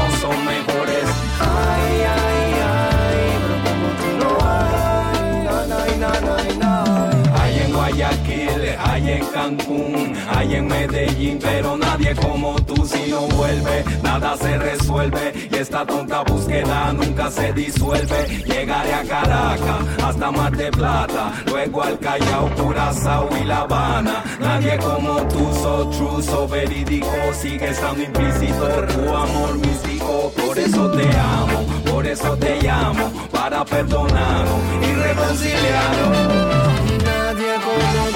Cancún, 9.45 10.15
hay 10.35 10.55
en 10.55 10.67
Medellín, 10.67 11.37
pero 11.39 11.77
nadie 11.77 12.15
como 12.15 12.55
tú 12.61 12.83
si 12.83 13.11
no 13.11 13.27
vuelve, 13.27 13.85
nada 14.01 14.35
se 14.37 14.57
resuelve 14.57 15.49
y 15.51 15.55
esta 15.55 15.85
tonta 15.85 16.23
búsqueda 16.23 16.91
nunca 16.93 17.29
se 17.29 17.53
disuelve. 17.53 18.25
Llegaré 18.43 18.93
a 18.95 19.03
Caracas 19.03 20.03
hasta 20.03 20.31
Mar 20.31 20.57
de 20.57 20.71
Plata, 20.71 21.31
luego 21.45 21.83
al 21.83 21.99
Callao, 21.99 22.49
Curazao 22.55 23.29
y 23.39 23.43
La 23.45 23.59
Habana. 23.59 24.23
Nadie 24.39 24.77
como 24.77 25.15
tú, 25.27 25.53
so 25.61 25.89
true, 25.91 26.23
so 26.23 26.47
verídico, 26.47 27.07
sigue 27.39 27.69
estando 27.69 28.01
implícito 28.01 28.67
tu 28.67 29.15
amor 29.15 29.59
místico. 29.59 30.31
Por 30.43 30.57
eso 30.57 30.89
te 30.89 31.07
amo, 31.17 31.67
por 31.91 32.07
eso 32.07 32.35
te 32.37 32.61
llamo, 32.63 33.11
para 33.31 33.63
perdonarnos 33.63 34.59
y 34.81 34.93
reconciliarnos. 34.95 36.65
Nadie 37.03 37.53
como 37.63 38.14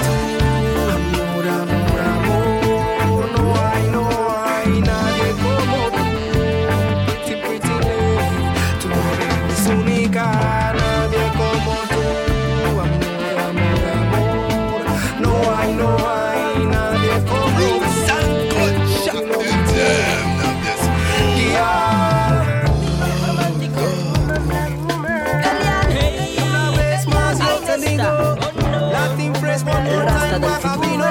digo. 30.82 31.04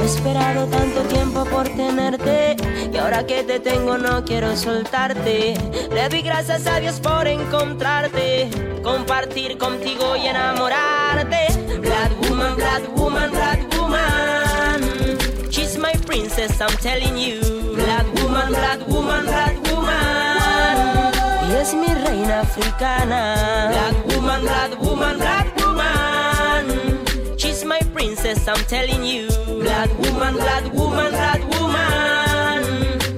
He 0.00 0.04
esperado 0.04 0.66
tanto 0.66 1.02
tiempo 1.02 1.44
por 1.44 1.68
tenerte 1.68 2.56
y 2.92 2.96
ahora 2.96 3.24
que 3.26 3.44
te 3.44 3.60
tengo 3.60 3.98
no 3.98 4.24
quiero 4.24 4.56
soltarte. 4.56 5.54
Le 5.92 6.08
doy 6.08 6.22
gracias 6.22 6.66
a 6.66 6.80
Dios 6.80 7.00
por 7.00 7.26
encontrarte, 7.26 8.50
compartir 8.82 9.58
contigo 9.58 10.16
y 10.16 10.26
enamorarte. 10.26 11.46
Black 11.80 12.12
woman, 12.28 12.56
black 12.56 12.96
woman, 12.96 13.30
black 13.30 13.60
woman. 13.78 15.18
She's 15.50 15.76
my 15.78 15.92
princess, 16.06 16.60
I'm 16.60 16.76
telling 16.78 17.16
you. 17.16 17.40
Black 17.74 18.06
woman, 18.22 18.48
black 18.48 18.88
woman, 18.88 19.24
black 19.24 19.54
woman. 19.54 19.71
Y 21.62 21.64
es 21.64 21.74
mi 21.74 21.86
reina 21.86 22.40
africana. 22.40 23.70
Black 23.70 23.94
woman, 24.16 24.42
black 24.42 24.82
woman, 24.82 25.16
black 25.16 25.46
woman. 25.64 26.66
She's 27.36 27.64
my 27.64 27.78
princess, 27.94 28.48
I'm 28.48 28.64
telling 28.66 29.04
you. 29.04 29.28
Black 29.60 29.88
woman, 30.00 30.34
black 30.34 30.74
woman, 30.74 31.12
black 31.12 31.40
woman. 31.60 32.64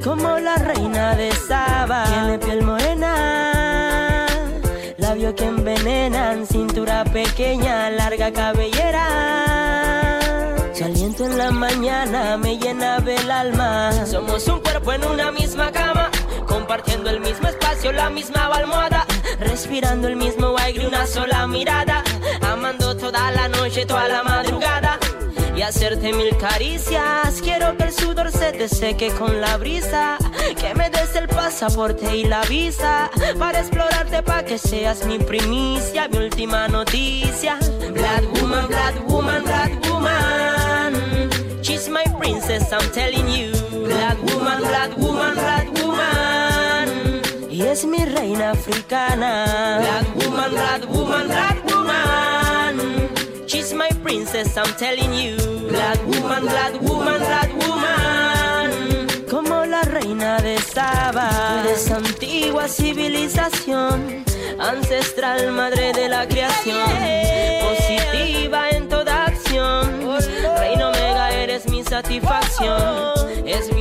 Como 0.05 0.39
la 0.41 0.57
reina 0.57 1.15
de 1.15 1.33
Saba. 1.33 2.05
Tiene 2.05 2.39
piel 2.39 2.63
morena. 2.63 4.27
Labios 4.99 5.33
que 5.37 5.47
envenenan. 5.47 6.47
Cintura 6.47 7.03
pequeña, 7.05 7.89
larga 7.89 8.31
cabellera. 8.31 9.09
Su 10.75 10.85
aliento 10.85 11.25
en 11.25 11.39
la 11.39 11.51
mañana 11.51 12.37
me 12.37 12.59
llena 12.59 13.01
del 13.01 13.31
alma. 13.31 14.05
Somos 14.05 14.47
un 14.49 14.61
cuerpo 14.61 14.93
en 14.93 15.03
una 15.07 15.33
misma. 15.33 15.73
Compartiendo 16.55 17.11
el 17.11 17.19
mismo 17.19 17.49
espacio, 17.49 17.91
la 17.91 18.11
misma 18.11 18.47
almohada. 18.47 19.05
Respirando 19.41 20.07
el 20.07 20.15
mismo 20.15 20.55
aire, 20.57 20.87
una 20.87 21.05
sola 21.05 21.49
mirada. 21.49 22.05
Amando 22.43 22.97
toda 22.97 23.33
la 23.33 23.49
noche, 23.49 23.85
toda 23.85 24.07
la 24.07 24.23
madrugada. 24.23 25.01
Y 25.57 25.63
hacerte 25.63 26.13
mil 26.13 26.37
caricias. 26.37 27.41
Quiero 27.43 27.77
que 27.77 27.83
el 27.83 27.93
sudor 27.93 28.31
se 28.31 28.53
te 28.53 28.69
seque 28.69 29.09
con 29.11 29.41
la 29.41 29.57
brisa. 29.57 30.17
Que 30.57 30.77
me 30.77 30.91
des 30.91 31.17
el 31.17 31.27
pasaporte 31.27 32.17
y 32.17 32.23
la 32.23 32.43
visa. 32.43 33.11
Para 33.37 33.59
explorarte, 33.59 34.23
para 34.23 34.45
que 34.45 34.57
seas 34.57 35.05
mi 35.07 35.19
primicia, 35.19 36.07
mi 36.07 36.19
última 36.19 36.69
noticia. 36.69 37.59
Black 37.93 38.23
woman, 38.41 38.69
black 38.69 39.09
woman, 39.09 39.43
black 39.43 39.73
woman. 39.91 41.31
She's 41.63 41.89
my 41.89 42.05
princess, 42.21 42.73
I'm 42.73 42.89
telling 42.93 43.29
you. 43.29 43.54
Black 44.61 44.63
woman, 44.63 44.63
black 44.63 44.97
woman, 44.99 45.35
black 45.35 45.69
woman. 45.83 47.23
Y 47.51 47.63
es 47.63 47.85
mi 47.85 48.05
reina 48.05 48.53
africana. 48.53 49.81
Black 49.81 50.17
woman, 50.17 50.51
black 50.51 50.89
woman, 50.91 51.27
black 51.27 51.65
woman. 51.67 53.09
She's 53.47 53.73
my 53.73 53.89
princess, 54.03 54.57
I'm 54.57 54.73
telling 54.77 55.13
you. 55.13 55.37
Black 55.69 55.99
woman, 56.07 56.43
black 56.43 56.81
woman, 56.83 57.19
black 57.19 57.51
woman. 57.67 59.07
Como 59.29 59.65
la 59.65 59.83
reina 59.83 60.39
de 60.41 60.59
Saba. 60.59 61.31
Tú 61.31 61.69
eres 61.69 61.91
antigua 61.91 62.69
civilización. 62.69 64.25
Ancestral 64.59 65.51
madre 65.53 65.93
de 65.93 66.09
la 66.09 66.29
creación. 66.29 66.79
Positiva 67.61 68.71
en 68.71 68.89
toda 68.89 69.25
acción. 69.25 70.17
Reina 70.59 70.91
Omega, 70.91 71.31
eres 71.33 71.69
mi 71.69 71.83
satisfacción. 71.83 73.47
Es 73.47 73.74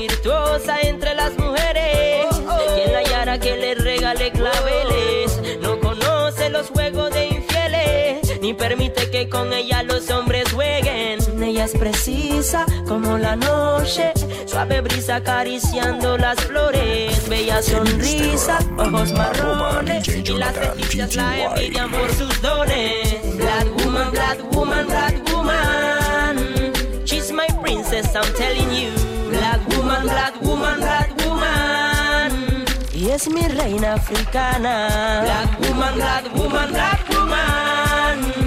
Ni 8.53 8.59
permite 8.59 9.09
que 9.09 9.27
con 9.29 9.51
ella 9.51 9.81
los 9.81 10.11
hombres 10.11 10.53
jueguen. 10.53 11.17
Ella 11.41 11.65
es 11.65 11.71
precisa 11.71 12.67
como 12.87 13.17
la 13.17 13.35
noche. 13.35 14.13
Suave 14.45 14.81
brisa 14.81 15.15
acariciando 15.15 16.19
las 16.19 16.39
flores. 16.41 17.27
Bella 17.27 17.63
sonrisa, 17.63 18.59
ojos 18.77 19.11
marrones. 19.13 20.07
Y 20.07 20.21
las 20.33 20.53
vestidas 20.53 21.15
la 21.15 21.45
envidian 21.45 21.89
por 21.89 22.13
sus 22.13 22.41
dones. 22.43 23.35
Black 23.37 23.65
woman, 23.83 24.11
black 24.11 24.37
woman, 24.55 24.85
black 24.85 25.15
woman. 25.33 26.73
She's 27.05 27.31
my 27.31 27.47
princess, 27.63 28.15
I'm 28.15 28.31
telling 28.35 28.69
you. 28.69 28.91
Black 29.31 29.67
woman, 29.69 30.03
black 30.03 30.39
woman, 30.43 30.79
black 30.79 31.09
woman. 31.25 32.65
Y 32.93 33.09
es 33.09 33.27
mi 33.27 33.47
reina 33.47 33.93
africana. 33.93 35.23
Black 35.23 35.59
woman, 35.67 35.95
black 35.95 36.35
woman, 36.35 36.71
black 36.71 37.09
woman. 37.09 38.42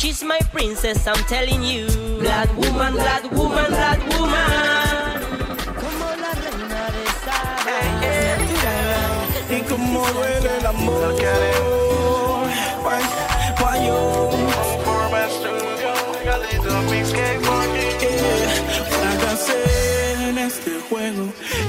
She's 0.00 0.22
my 0.24 0.38
princess, 0.50 1.06
I'm 1.06 1.22
telling 1.24 1.62
you. 1.62 1.86
Black 2.20 2.48
woman, 2.56 2.94
black 2.94 3.30
woman, 3.32 3.66
black 3.66 4.00
woman. 4.16 5.20
Como 5.76 6.06
la 6.16 6.32
reina 6.40 6.88
de 6.88 7.04
Saba. 7.20 7.76
Y 9.50 9.60
como 9.68 10.00
duele 10.12 10.56
el 10.58 10.66
amor. 10.66 11.12
Why, 12.82 13.02
why 13.60 13.76
you? 13.84 14.30
Fracasé 18.88 20.30
en 20.30 20.38
este 20.38 20.80
juego 20.88 21.24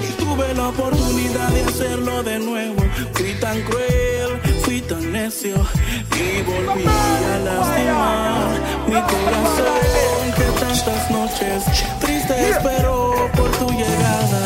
y 0.07 0.11
tuve 0.13 0.53
la 0.53 0.69
oportunidad 0.69 1.49
de 1.49 1.63
hacerlo 1.63 2.23
de 2.23 2.39
nuevo. 2.39 2.81
Fui 3.13 3.33
tan 3.41 3.61
cruel, 3.63 4.39
fui 4.41 4.50
tan 4.91 5.11
necio 5.13 5.55
y 5.55 6.41
volví 6.41 6.85
a 6.85 7.37
lastimar 7.45 8.59
mi 8.87 9.01
corazón 9.13 10.21
que 10.35 10.47
tantas 10.59 11.11
noches 11.11 11.63
triste 12.01 12.49
esperó 12.49 13.29
por 13.37 13.49
tu 13.51 13.69
llegada. 13.69 14.43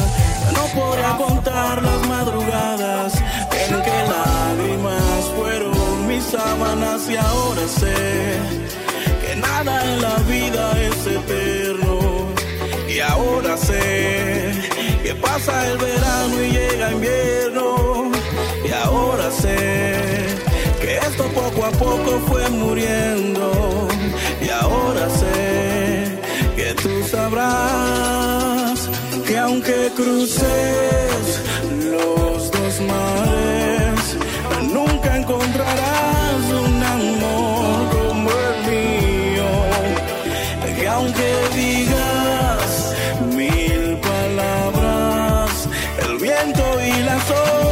No 0.53 0.63
podrá 0.79 1.17
contar 1.17 1.81
las 1.81 2.07
madrugadas 2.07 3.13
en 3.15 3.81
que 3.85 3.97
lágrimas 4.13 5.23
fueron 5.35 6.07
mis 6.07 6.23
sábanas 6.23 7.09
y 7.09 7.15
ahora 7.17 7.67
sé 7.67 8.37
que 9.21 9.35
nada 9.37 9.83
en 9.83 10.01
la 10.01 10.15
vida 10.29 10.63
es 10.79 11.07
eterno. 11.07 12.27
Y 12.87 12.99
ahora 12.99 13.57
sé 13.57 14.51
que 15.01 15.15
pasa 15.15 15.71
el 15.71 15.77
verano 15.79 16.43
y 16.43 16.51
llega 16.51 16.91
invierno. 16.91 18.11
Y 18.63 18.71
ahora 18.71 19.31
sé 19.31 20.24
a 21.65 21.71
poco 21.71 22.19
fue 22.27 22.47
muriendo. 22.49 23.87
Y 24.41 24.49
ahora 24.49 25.09
sé 25.09 26.19
que 26.55 26.73
tú 26.81 27.03
sabrás 27.09 28.89
que 29.25 29.37
aunque 29.37 29.91
cruces 29.95 31.41
los 31.91 32.51
dos 32.51 32.81
mares, 32.81 34.01
nunca 34.71 35.17
encontrarás 35.17 36.43
un 36.65 36.83
amor 36.83 37.75
como 37.95 38.29
el 38.47 38.55
mío. 38.71 39.49
Que 40.77 40.87
aunque 40.87 41.29
digas 41.55 42.93
mil 43.33 43.97
palabras, 44.11 45.67
el 46.05 46.17
viento 46.17 46.63
y 46.81 47.03
las 47.03 47.31
horas 47.31 47.64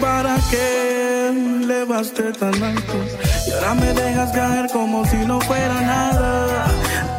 ¿Para 0.00 0.36
qué 0.50 1.30
me 1.34 1.64
elevaste 1.64 2.32
tan 2.32 2.62
alto? 2.62 2.94
Y 3.46 3.50
ahora 3.52 3.74
me 3.74 3.92
dejas 3.92 4.32
caer 4.32 4.70
como 4.72 5.04
si 5.06 5.16
no 5.26 5.40
fuera 5.40 5.80
nada. 5.82 6.66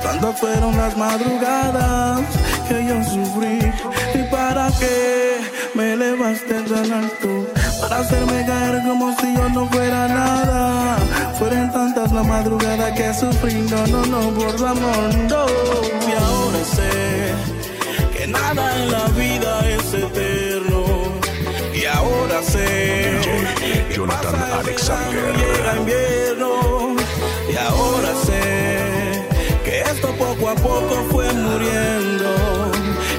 Tantas 0.01 0.39
fueron 0.39 0.76
las 0.76 0.97
madrugadas 0.97 2.22
que 2.67 2.86
yo 2.88 3.03
sufrí. 3.03 3.59
¿Y 4.15 4.24
para 4.32 4.70
qué 4.80 5.28
elevaste 6.30 6.61
tan 6.63 6.91
alto? 6.91 7.47
Para 7.82 7.99
hacerme 7.99 8.45
caer 8.45 8.82
como 8.88 9.15
si 9.17 9.36
yo 9.36 9.49
no 9.49 9.67
fuera 9.69 10.07
nada. 10.07 10.97
Fueron 11.38 11.71
tantas 11.71 12.11
las 12.11 12.25
madrugadas 12.25 12.91
que 12.93 13.13
sufrí. 13.13 13.53
No, 13.69 13.88
no, 13.88 14.05
no, 14.05 14.32
por 14.32 14.59
no. 14.59 15.45
Y 16.07 16.13
ahora 16.13 16.63
sé 16.65 17.34
que 18.15 18.27
nada 18.27 18.75
en 18.75 18.91
la 18.91 19.05
vida 19.09 19.69
es 19.69 19.93
eterno. 19.93 20.84
Y 21.73 21.86
ahora 21.86 22.41
sé 22.43 23.19
DJ 23.59 23.95
Jonathan 23.95 24.32
pasa 24.34 24.59
Alexander. 24.59 25.36
llega 25.36 25.77
invierno. 25.77 26.95
Y 27.51 27.55
ahora 27.57 28.13
sé 28.25 29.25
que 29.63 29.82
esto 29.82 30.13
poco 30.15 30.49
a 30.49 30.55
poco 30.55 30.95
fue 31.11 31.32
muriendo. 31.34 32.71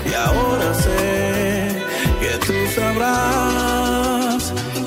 Y 0.08 0.14
ahora 0.14 0.74
sé 0.74 1.19
tú 1.19 1.19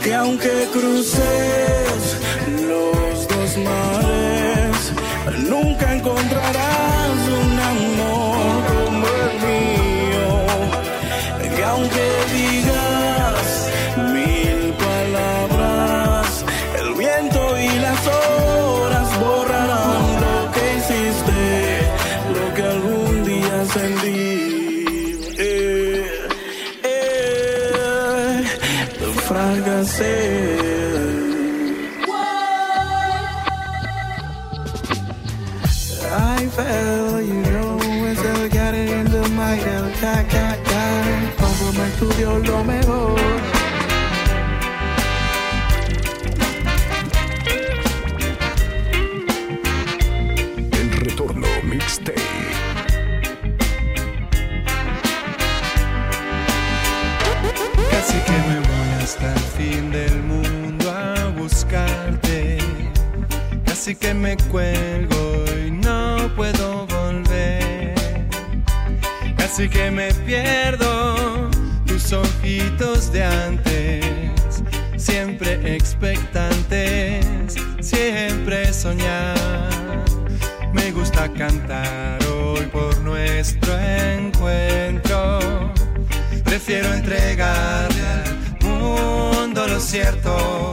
que 0.04 0.14
aunque 0.14 0.68
cruces 0.72 1.22
Casi 63.94 64.08
que 64.08 64.14
me 64.16 64.38
cuelgo 64.50 65.46
y 65.68 65.70
no 65.70 66.18
puedo 66.36 66.88
volver. 66.88 67.94
Casi 69.38 69.70
que 69.70 69.92
me 69.92 70.12
pierdo 70.26 71.52
tus 71.86 72.12
ojitos 72.12 73.12
de 73.12 73.24
antes. 73.24 74.64
Siempre 74.98 75.76
expectantes, 75.76 77.56
siempre 77.82 78.74
soñar. 78.74 79.38
Me 80.74 80.92
gusta 80.92 81.32
cantar 81.32 82.18
hoy 82.26 82.66
por 82.72 83.00
nuestro 83.02 83.78
encuentro. 83.78 85.40
Prefiero 86.44 86.92
entregarle 86.96 88.02
al 88.02 88.68
mundo 88.68 89.68
lo 89.68 89.80
cierto 89.80 90.73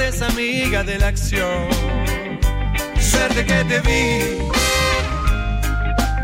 Es 0.00 0.22
amiga 0.22 0.82
de 0.84 0.98
la 0.98 1.08
acción. 1.08 1.68
Suerte 3.00 3.44
que 3.44 3.64
te 3.64 3.80
vi 3.80 4.38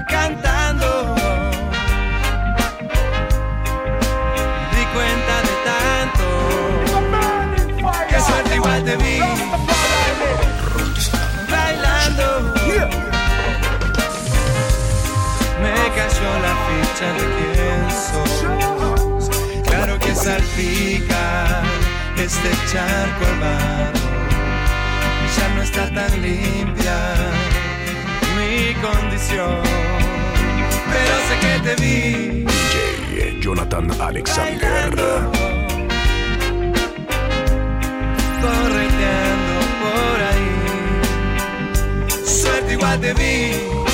cantando. 0.08 1.14
Di 4.72 4.84
cuenta 4.94 5.42
de 5.48 5.54
tanto. 5.68 6.26
Que 8.08 8.20
suerte 8.20 8.56
igual 8.56 8.84
te 8.84 8.96
vi 8.96 9.18
bailando. 11.50 12.54
Me 15.62 15.74
cayó 15.96 16.30
la 16.46 16.54
ficha 16.66 17.08
de 17.14 17.31
este 22.32 22.50
charco 22.72 23.24
helado. 23.26 24.00
Ya 25.36 25.46
no 25.54 25.62
está 25.62 25.84
tan 25.94 26.12
limpia 26.22 26.98
mi 28.36 28.74
condición. 28.80 29.60
Pero 30.92 31.14
sé 31.28 31.34
que 31.42 31.54
te 31.66 31.74
vi 31.82 32.44
DJ 32.44 33.40
Jonathan 33.40 33.86
Alexander. 34.00 34.90
correteando 38.42 39.54
por 39.82 40.16
ahí. 40.30 40.52
Suerte 42.24 42.70
igual 42.72 42.98
te 43.00 43.12
vi 43.14 43.91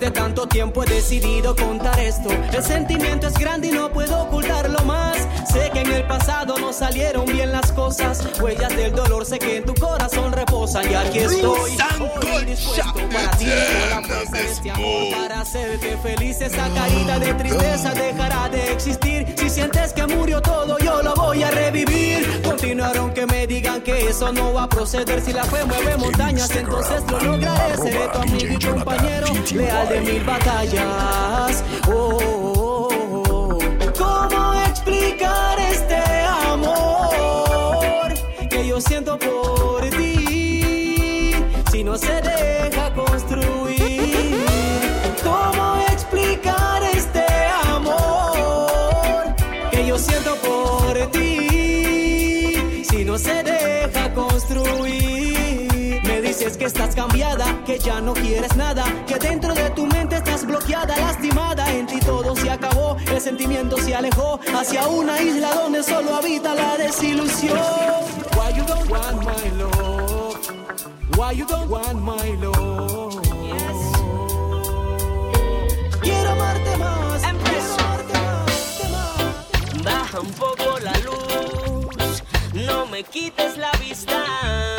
De 0.00 0.10
tanto 0.12 0.46
tiempo 0.46 0.84
he 0.84 0.86
decidido 0.86 1.56
contar 1.56 1.98
esto. 1.98 2.30
El 2.52 2.62
sentimiento 2.62 3.26
es 3.26 3.34
grande 3.34 3.68
y 3.68 3.72
no 3.72 3.90
puedo 3.90 4.22
ocultarlo 4.22 4.78
más. 4.84 5.27
Que 5.98 6.02
el 6.02 6.06
pasado 6.06 6.56
no 6.58 6.72
salieron 6.72 7.26
bien 7.26 7.50
las 7.50 7.72
cosas. 7.72 8.24
Huellas 8.40 8.68
del 8.76 8.94
dolor 8.94 9.26
sé 9.26 9.40
que 9.40 9.56
en 9.56 9.64
tu 9.64 9.74
corazón 9.74 10.30
reposan. 10.30 10.88
Y 10.88 10.94
aquí 10.94 11.18
estoy. 11.18 11.76
Hoy 12.32 12.44
dispuesto 12.44 13.00
para 13.12 13.30
ti. 13.32 13.46
la 13.90 14.02
fuerza 14.06 14.30
de 14.30 14.52
este 14.52 14.70
amor 14.70 15.16
para 15.16 15.40
hacerte 15.40 15.96
feliz. 15.96 16.40
Esa 16.40 16.68
caída 16.72 17.18
de 17.18 17.34
tristeza 17.34 17.94
dejará 17.94 18.48
de 18.48 18.72
existir. 18.74 19.34
Si 19.38 19.50
sientes 19.50 19.92
que 19.92 20.06
murió 20.06 20.40
todo, 20.40 20.78
yo 20.78 21.02
lo 21.02 21.14
voy 21.16 21.42
a 21.42 21.50
revivir. 21.50 22.42
Continuar 22.42 22.96
aunque 22.96 23.26
me 23.26 23.48
digan 23.48 23.82
que 23.82 24.08
eso 24.08 24.32
no 24.32 24.52
va 24.52 24.62
a 24.64 24.68
proceder. 24.68 25.20
Si 25.20 25.32
la 25.32 25.42
fe 25.42 25.64
mueve 25.64 25.96
montañas, 25.96 26.48
entonces 26.52 27.02
lo 27.10 27.18
lograré. 27.18 27.76
Seré 27.76 28.08
tu 28.12 28.18
amigo 28.18 28.54
y 28.54 28.64
compañero, 28.64 29.26
leal 29.52 29.88
de 29.88 30.00
mil 30.02 30.22
batallas. 30.22 31.64
Oh, 31.88 31.92
oh, 31.92 32.52
oh, 32.54 32.57
siento 38.80 39.18
por 39.18 39.80
ti 39.90 41.32
si 41.70 41.82
no 41.82 41.96
se 41.96 42.20
deja 42.20 42.92
construir? 42.94 44.44
¿Cómo 45.22 45.78
explicar 45.92 46.82
este 46.84 47.24
amor 47.66 49.34
que 49.70 49.86
yo 49.86 49.98
siento 49.98 50.36
por 50.36 51.10
ti 51.10 52.84
si 52.88 53.04
no 53.04 53.18
se 53.18 53.42
deja 53.42 53.97
dices 56.48 56.56
que 56.56 56.64
estás 56.64 56.94
cambiada, 56.94 57.44
que 57.66 57.78
ya 57.78 58.00
no 58.00 58.14
quieres 58.14 58.56
nada, 58.56 58.84
que 59.06 59.16
dentro 59.16 59.52
de 59.52 59.70
tu 59.70 59.86
mente 59.86 60.16
estás 60.16 60.46
bloqueada, 60.46 60.96
lastimada, 60.96 61.70
en 61.72 61.86
ti 61.86 61.98
todo 62.00 62.34
se 62.36 62.50
acabó, 62.50 62.96
el 63.12 63.20
sentimiento 63.20 63.76
se 63.76 63.94
alejó 63.94 64.40
hacia 64.56 64.86
una 64.88 65.20
isla 65.20 65.54
donde 65.54 65.82
solo 65.82 66.14
habita 66.14 66.54
la 66.54 66.76
desilusión. 66.78 67.58
Why 68.36 68.56
you 68.56 68.64
don't 68.64 68.90
want 68.90 69.24
my 69.24 69.50
love? 69.58 70.38
Why 71.16 71.32
you 71.32 71.44
don't 71.46 71.70
want 71.70 72.00
my 72.00 72.32
love? 72.40 73.20
Quiero 76.00 76.30
amarte 76.30 76.76
más, 76.78 77.22
quiero 77.44 77.74
amarte 77.74 78.88
más, 78.90 79.84
Baja 79.84 80.20
un 80.20 80.32
poco 80.32 80.78
la 80.82 80.96
luz, 80.98 82.22
no 82.54 82.86
me 82.86 83.02
quites 83.02 83.58
la 83.58 83.72
vista. 83.72 84.77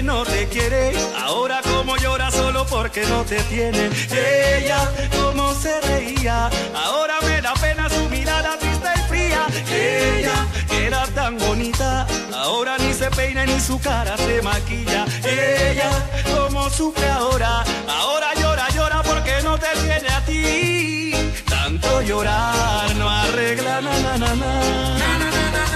Que 0.00 0.06
no 0.06 0.24
te 0.24 0.46
quiere, 0.46 0.92
ahora 1.14 1.60
como 1.62 1.94
llora 1.98 2.30
solo 2.30 2.64
porque 2.66 3.04
no 3.06 3.22
te 3.22 3.38
tiene. 3.44 3.90
Ella, 4.10 4.90
como 5.14 5.52
se 5.54 5.78
reía, 5.82 6.48
ahora 6.74 7.16
me 7.20 7.42
da 7.42 7.52
pena 7.54 7.86
su 7.90 8.08
mirada 8.08 8.56
triste 8.58 8.88
y 8.96 9.08
fría. 9.10 9.46
Ella, 9.70 10.46
que 10.68 10.86
era 10.86 11.06
tan 11.08 11.36
bonita, 11.38 12.06
ahora 12.34 12.78
ni 12.78 12.94
se 12.94 13.10
peina 13.10 13.44
ni 13.44 13.60
su 13.60 13.78
cara 13.78 14.16
se 14.16 14.40
maquilla. 14.40 15.04
Ella, 15.22 15.90
como 16.34 16.70
sufre 16.70 17.08
ahora, 17.10 17.62
ahora 17.86 18.28
llora, 18.40 18.68
llora 18.70 19.02
porque 19.02 19.34
no 19.42 19.58
te 19.58 19.68
tiene 19.82 20.08
a 20.08 20.24
ti. 20.24 21.12
Tanto 21.46 22.00
llorar 22.00 22.94
no 22.96 23.06
arregla 23.06 23.82
na 23.82 23.94
na 24.04 24.16
na 24.16 24.34
na. 24.34 24.52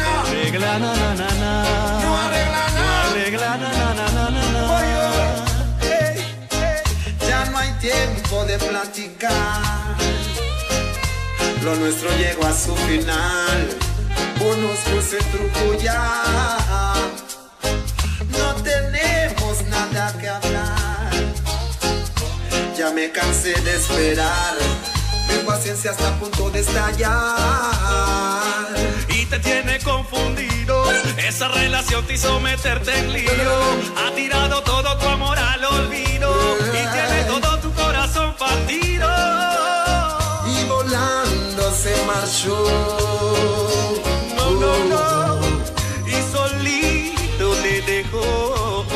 No 0.04 0.20
arregla 0.20 0.78
na 0.78 0.94
na 0.94 1.14
na 1.14 1.28
na. 1.42 1.52
No 2.04 2.16
arregla 2.24 2.64
na. 2.74 2.83
No 3.34 3.40
arregla 3.40 3.56
na 3.58 3.70
na 3.94 4.06
na 4.12 4.30
na 4.30 4.44
na. 4.52 4.62
Ya 7.26 7.44
no 7.50 7.58
hay 7.58 7.72
tiempo 7.80 8.44
de 8.44 8.58
platicar. 8.58 9.96
Lo 11.64 11.74
nuestro 11.74 12.10
llegó 12.16 12.46
a 12.46 12.52
su 12.52 12.76
final. 12.76 13.68
Conozco 14.38 14.90
ese 15.00 15.18
truco 15.32 15.74
ya. 15.82 16.94
No 18.38 18.54
tenemos 18.62 19.64
nada 19.68 20.12
que 20.20 20.28
hablar. 20.28 21.10
Ya 22.78 22.90
me 22.90 23.10
cansé 23.10 23.60
de 23.62 23.76
esperar. 23.76 24.54
Mi 25.28 25.38
paciencia 25.44 25.90
está 25.90 26.08
a 26.08 26.20
punto 26.20 26.50
de 26.50 26.60
estallar. 26.60 27.14
Te 29.34 29.40
tiene 29.40 29.80
confundido. 29.80 30.84
Esa 31.16 31.48
relación 31.48 32.06
te 32.06 32.14
hizo 32.14 32.38
meterte 32.38 32.96
en 32.96 33.12
lío. 33.12 33.30
Ha 33.96 34.14
tirado 34.14 34.62
todo 34.62 34.96
tu 34.96 35.08
amor 35.08 35.36
al 35.36 35.64
olvido. 35.64 36.32
Y 36.68 36.86
tiene 36.92 37.24
todo 37.26 37.58
tu 37.58 37.72
corazón 37.72 38.32
partido. 38.38 39.08
Y 40.46 40.64
volando 40.66 41.72
se 41.72 41.96
marchó. 42.06 42.64
No, 44.36 44.50
no, 44.52 44.84
no. 44.84 45.40
Y 46.06 46.14
solito 46.30 47.56
te 47.56 47.82
dejó. 47.82 48.86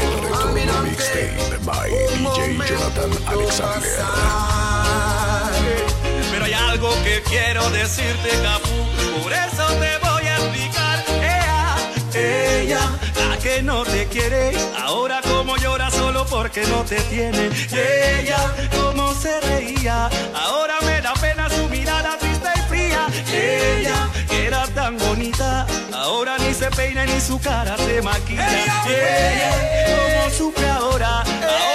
El 0.00 0.22
retorno 0.22 0.82
mixtape 0.84 1.58
by 1.64 1.90
DJ 1.90 2.58
Jonathan 2.68 3.10
Alexander. 3.26 4.04
Pero 6.30 6.44
hay 6.44 6.52
algo 6.52 6.94
que 7.02 7.22
quiero 7.22 7.68
decirte, 7.70 8.30
Capu, 8.40 8.93
por 9.22 9.32
eso 9.32 9.66
te 9.80 9.98
voy 9.98 10.26
a 10.26 10.36
explicar. 10.36 11.04
Ea, 11.22 11.76
ella, 12.14 12.80
la 13.28 13.38
que 13.38 13.62
no 13.62 13.82
te 13.84 14.06
quiere, 14.06 14.52
ahora 14.82 15.20
como 15.22 15.56
llora 15.56 15.90
solo 15.90 16.24
porque 16.26 16.62
no 16.66 16.84
te 16.84 17.00
tiene. 17.02 17.50
Ella, 17.72 18.54
como 18.76 19.14
se 19.14 19.40
reía, 19.40 20.08
ahora 20.34 20.74
me 20.82 21.00
da 21.00 21.14
pena 21.14 21.48
su 21.50 21.68
mirada 21.68 22.16
triste 22.18 22.48
y 22.56 22.60
fría. 22.68 23.06
Ella, 23.32 24.08
que 24.28 24.46
era 24.46 24.66
tan 24.68 24.98
bonita, 24.98 25.66
ahora 25.92 26.38
ni 26.38 26.54
se 26.54 26.70
peina 26.70 27.04
ni 27.06 27.20
su 27.20 27.38
cara 27.40 27.76
se 27.76 28.02
maquilla. 28.02 28.48
Y 28.86 28.90
ella, 28.90 29.50
como 29.86 30.30
sufre 30.30 30.68
ahora, 30.68 31.20
ahora 31.20 31.73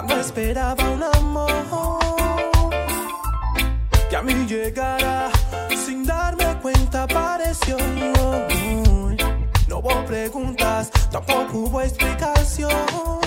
cuando 0.00 0.18
esperaba 0.18 0.82
un 0.88 1.02
amor 1.02 1.50
que 4.08 4.16
a 4.16 4.22
mí 4.22 4.32
llegara 4.46 5.30
sin 5.76 6.06
darme 6.06 6.56
cuenta 6.62 7.02
apareció. 7.02 7.76
No 9.68 9.78
hubo 9.78 10.06
preguntas, 10.06 10.90
tampoco 11.10 11.58
hubo 11.58 11.82
explicación. 11.82 13.19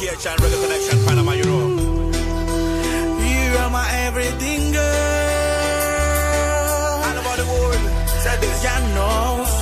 Reggae 0.00 0.16
connection, 0.62 0.98
Panama, 1.04 1.32
Europe. 1.32 1.76
You 3.20 3.58
are 3.60 3.70
my 3.70 3.86
everything, 4.06 4.72
girl. 4.72 4.80
All 7.04 7.18
about 7.20 7.36
the 7.36 7.44
world. 7.52 7.84
Say 8.22 8.36
this. 8.40 8.64
Ya 8.64 8.78
knows. 8.96 9.52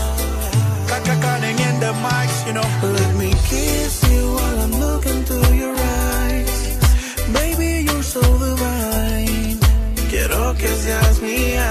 Cutting 0.86 1.58
in 1.58 1.80
the 1.80 1.92
mics, 2.06 2.46
you 2.46 2.52
know. 2.52 2.68
Let 2.82 3.16
me 3.16 3.30
kiss 3.50 4.02
you 4.10 4.34
while 4.36 4.58
I'm 4.60 4.74
looking 4.78 5.24
through 5.24 5.54
your 5.54 5.74
eyes. 5.74 6.78
Baby, 7.32 7.82
you're 7.90 8.04
so 8.04 8.20
divine. 8.20 9.58
Quiero 10.08 10.54
que 10.54 10.68
seas 10.68 11.20
mía 11.20 11.68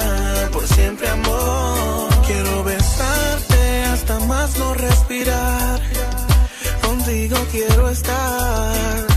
por 0.52 0.68
siempre, 0.68 1.08
amor. 1.08 2.10
Quiero 2.28 2.64
besarte 2.66 3.84
hasta 3.86 4.20
más 4.32 4.58
no 4.60 4.74
respirar. 4.74 5.80
Contigo 7.38 7.48
quiero 7.52 7.90
estar. 7.90 9.08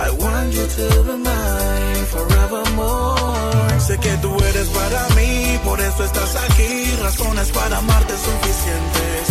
I 0.00 0.10
want 0.10 0.52
you 0.52 0.66
to 0.66 1.02
be 1.04 1.16
mine 1.16 2.06
forevermore. 2.10 3.80
Sé 3.80 3.98
que 3.98 4.16
tú 4.18 4.36
eres 4.44 4.68
para 4.68 5.08
mí, 5.16 5.58
por 5.64 5.80
eso 5.80 6.04
estás 6.04 6.36
aquí. 6.50 6.96
Razones 7.02 7.48
para 7.50 7.78
amarte 7.78 8.14
suficientes. 8.14 9.28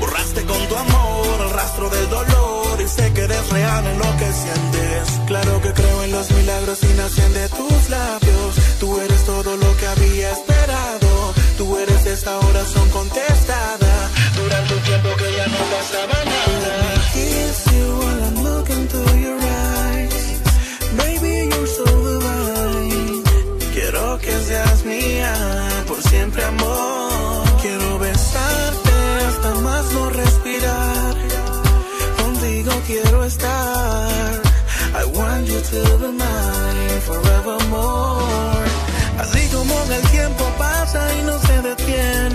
Borraste 0.00 0.44
con 0.44 0.66
tu 0.68 0.76
amor 0.76 1.40
el 1.40 1.50
rastro 1.50 1.90
del 1.90 2.08
dolor 2.08 2.80
y 2.80 2.88
sé 2.88 3.12
que 3.12 3.22
eres 3.22 3.48
real 3.50 3.86
en 3.86 3.98
lo 3.98 4.16
que 4.16 4.32
sientes. 4.32 5.20
Claro 5.26 5.60
que 5.60 5.72
creo 5.72 6.02
en 6.04 6.12
los 6.12 6.30
milagros 6.30 6.78
y 6.82 6.94
nacen 6.94 7.34
de 7.34 7.48
tus 7.48 7.90
labios. 7.90 8.54
Tú 8.80 9.00
eres 9.00 9.24
todo 9.24 9.56
lo 9.56 9.76
que 9.76 9.86
había 9.86 10.30
esperado. 10.30 11.34
Tú 11.56 11.76
eres 11.78 12.06
esa 12.06 12.38
oración 12.38 12.88
contestada. 12.90 14.10
Durante 14.36 14.74
un 14.74 14.82
tiempo 14.82 15.08
que 15.16 15.36
ya 15.36 15.46
no 15.48 15.58
pasaba 15.74 16.24
nada. 16.24 16.98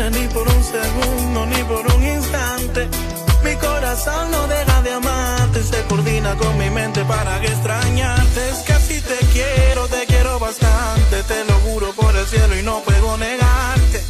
Ni 0.09 0.28
por 0.28 0.47
un 0.47 0.63
segundo 0.63 1.45
ni 1.45 1.63
por 1.63 1.95
un 1.95 2.03
instante. 2.03 3.22
Mi 3.44 3.56
corazón 3.56 4.32
no 4.32 4.48
deja 4.48 4.82
de 4.82 4.91
amarte 4.94 5.64
se 5.64 5.82
coordina 5.84 6.36
con 6.36 6.58
mi 6.58 6.70
mente 6.70 7.04
para 7.06 7.39
que 7.41 7.48
extrañarte. 7.48 8.50
Es 8.50 8.60
que 8.60 8.74
así 8.74 9.02
te 9.02 9.18
quiero, 9.34 9.88
te 9.88 10.06
quiero 10.06 10.39
bastante. 10.39 11.24
Te 11.24 11.46
lo 11.46 11.54
juro 11.66 11.94
por 11.94 12.16
el 12.16 12.26
cielo 12.26 12.58
y 12.58 12.64
no 12.64 12.82
puedo 12.82 13.18
negarte. 13.18 14.04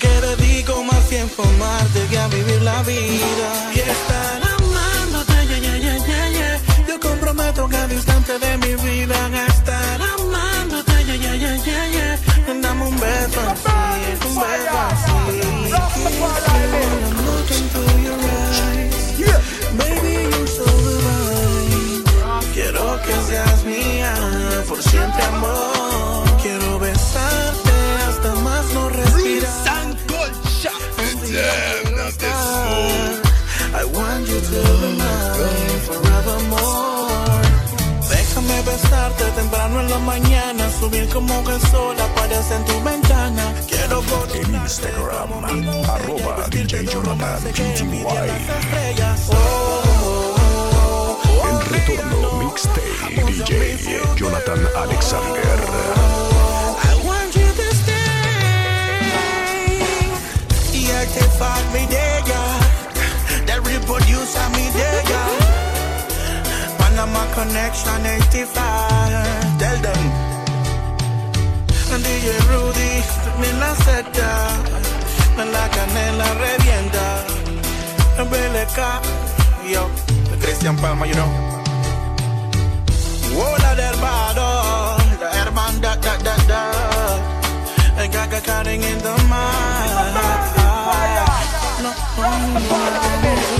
Que 0.00 0.20
dedico 0.26 0.82
más 0.84 1.08
tiempo 1.08 1.42
a 1.42 1.48
amarte 1.48 2.06
que 2.10 2.18
a 2.18 2.28
vivir 2.28 2.62
la 2.62 2.82
vida. 2.82 3.48
Y 3.74 3.78
estar 3.78 4.42
amándote, 4.58 5.46
yeah, 5.46 5.78
yeah, 5.78 6.28
yeah. 6.30 6.60
Yo 6.88 7.00
comprometo 7.00 7.68
cada 7.68 7.92
instante 7.92 8.38
de 8.38 8.58
mi 8.58 8.74
vida 8.74 9.16
a 9.26 9.46
estar 9.46 10.15
temprano 39.24 39.80
en 39.80 39.90
la 39.90 39.98
mañana, 39.98 40.70
subir 40.70 41.08
como 41.08 41.42
que 41.44 41.52
el 41.52 41.60
sol 41.60 41.96
aparece 41.98 42.54
en 42.54 42.64
tu 42.64 42.82
ventana. 42.82 43.54
Quiero 43.68 44.02
En 44.34 44.54
Instagram, 44.54 45.44
arroba 45.88 46.46
DJ 46.50 46.86
Jonathan 46.86 47.42
PTY. 47.42 48.04
El 51.48 51.60
retorno 51.70 52.32
mixtape 52.42 53.22
DJ 53.26 53.52
Jonathan 54.16 54.60
Alexander. 54.76 55.58
I 56.82 56.94
want 57.04 57.34
you 57.34 57.48
to 57.60 57.74
stay. 57.74 57.94
Yeah, 60.72 61.04
they 61.04 61.28
find 61.38 61.66
me 61.72 61.86
there, 61.86 62.22
yeah. 62.26 62.60
They 63.46 63.58
reproduce 63.60 64.36
me 64.56 64.70
there. 64.70 64.85
Panama 67.06 67.24
Connection 67.34 68.02
85. 68.02 69.58
Tell 69.58 69.78
them. 69.78 70.02
DJ 72.02 72.26
Rudy, 72.50 73.02
me 73.40 73.48
la 73.60 73.74
seta. 73.74 74.30
Me 75.36 75.44
la 75.44 75.68
canela 75.70 76.26
revienta. 76.34 77.06
BLK, 78.30 78.78
yo. 79.70 79.88
Christian 80.40 80.76
Palma, 80.76 81.06
you 81.06 81.14
know. 81.14 81.30
Hola 83.38 83.74
del 83.74 83.96
vado, 84.00 84.96
la 85.20 85.30
hermandad, 85.42 85.98
da, 85.98 86.16
da, 86.18 86.36
da. 86.48 86.72
I 87.98 88.08
got 88.08 88.30
got 88.30 88.42
cutting 88.44 88.82
in 88.82 88.98
the 88.98 89.16
mind. 89.28 90.14
No, 91.82 91.82
no, 91.82 91.92
no, 92.18 93.50
no. 93.50 93.55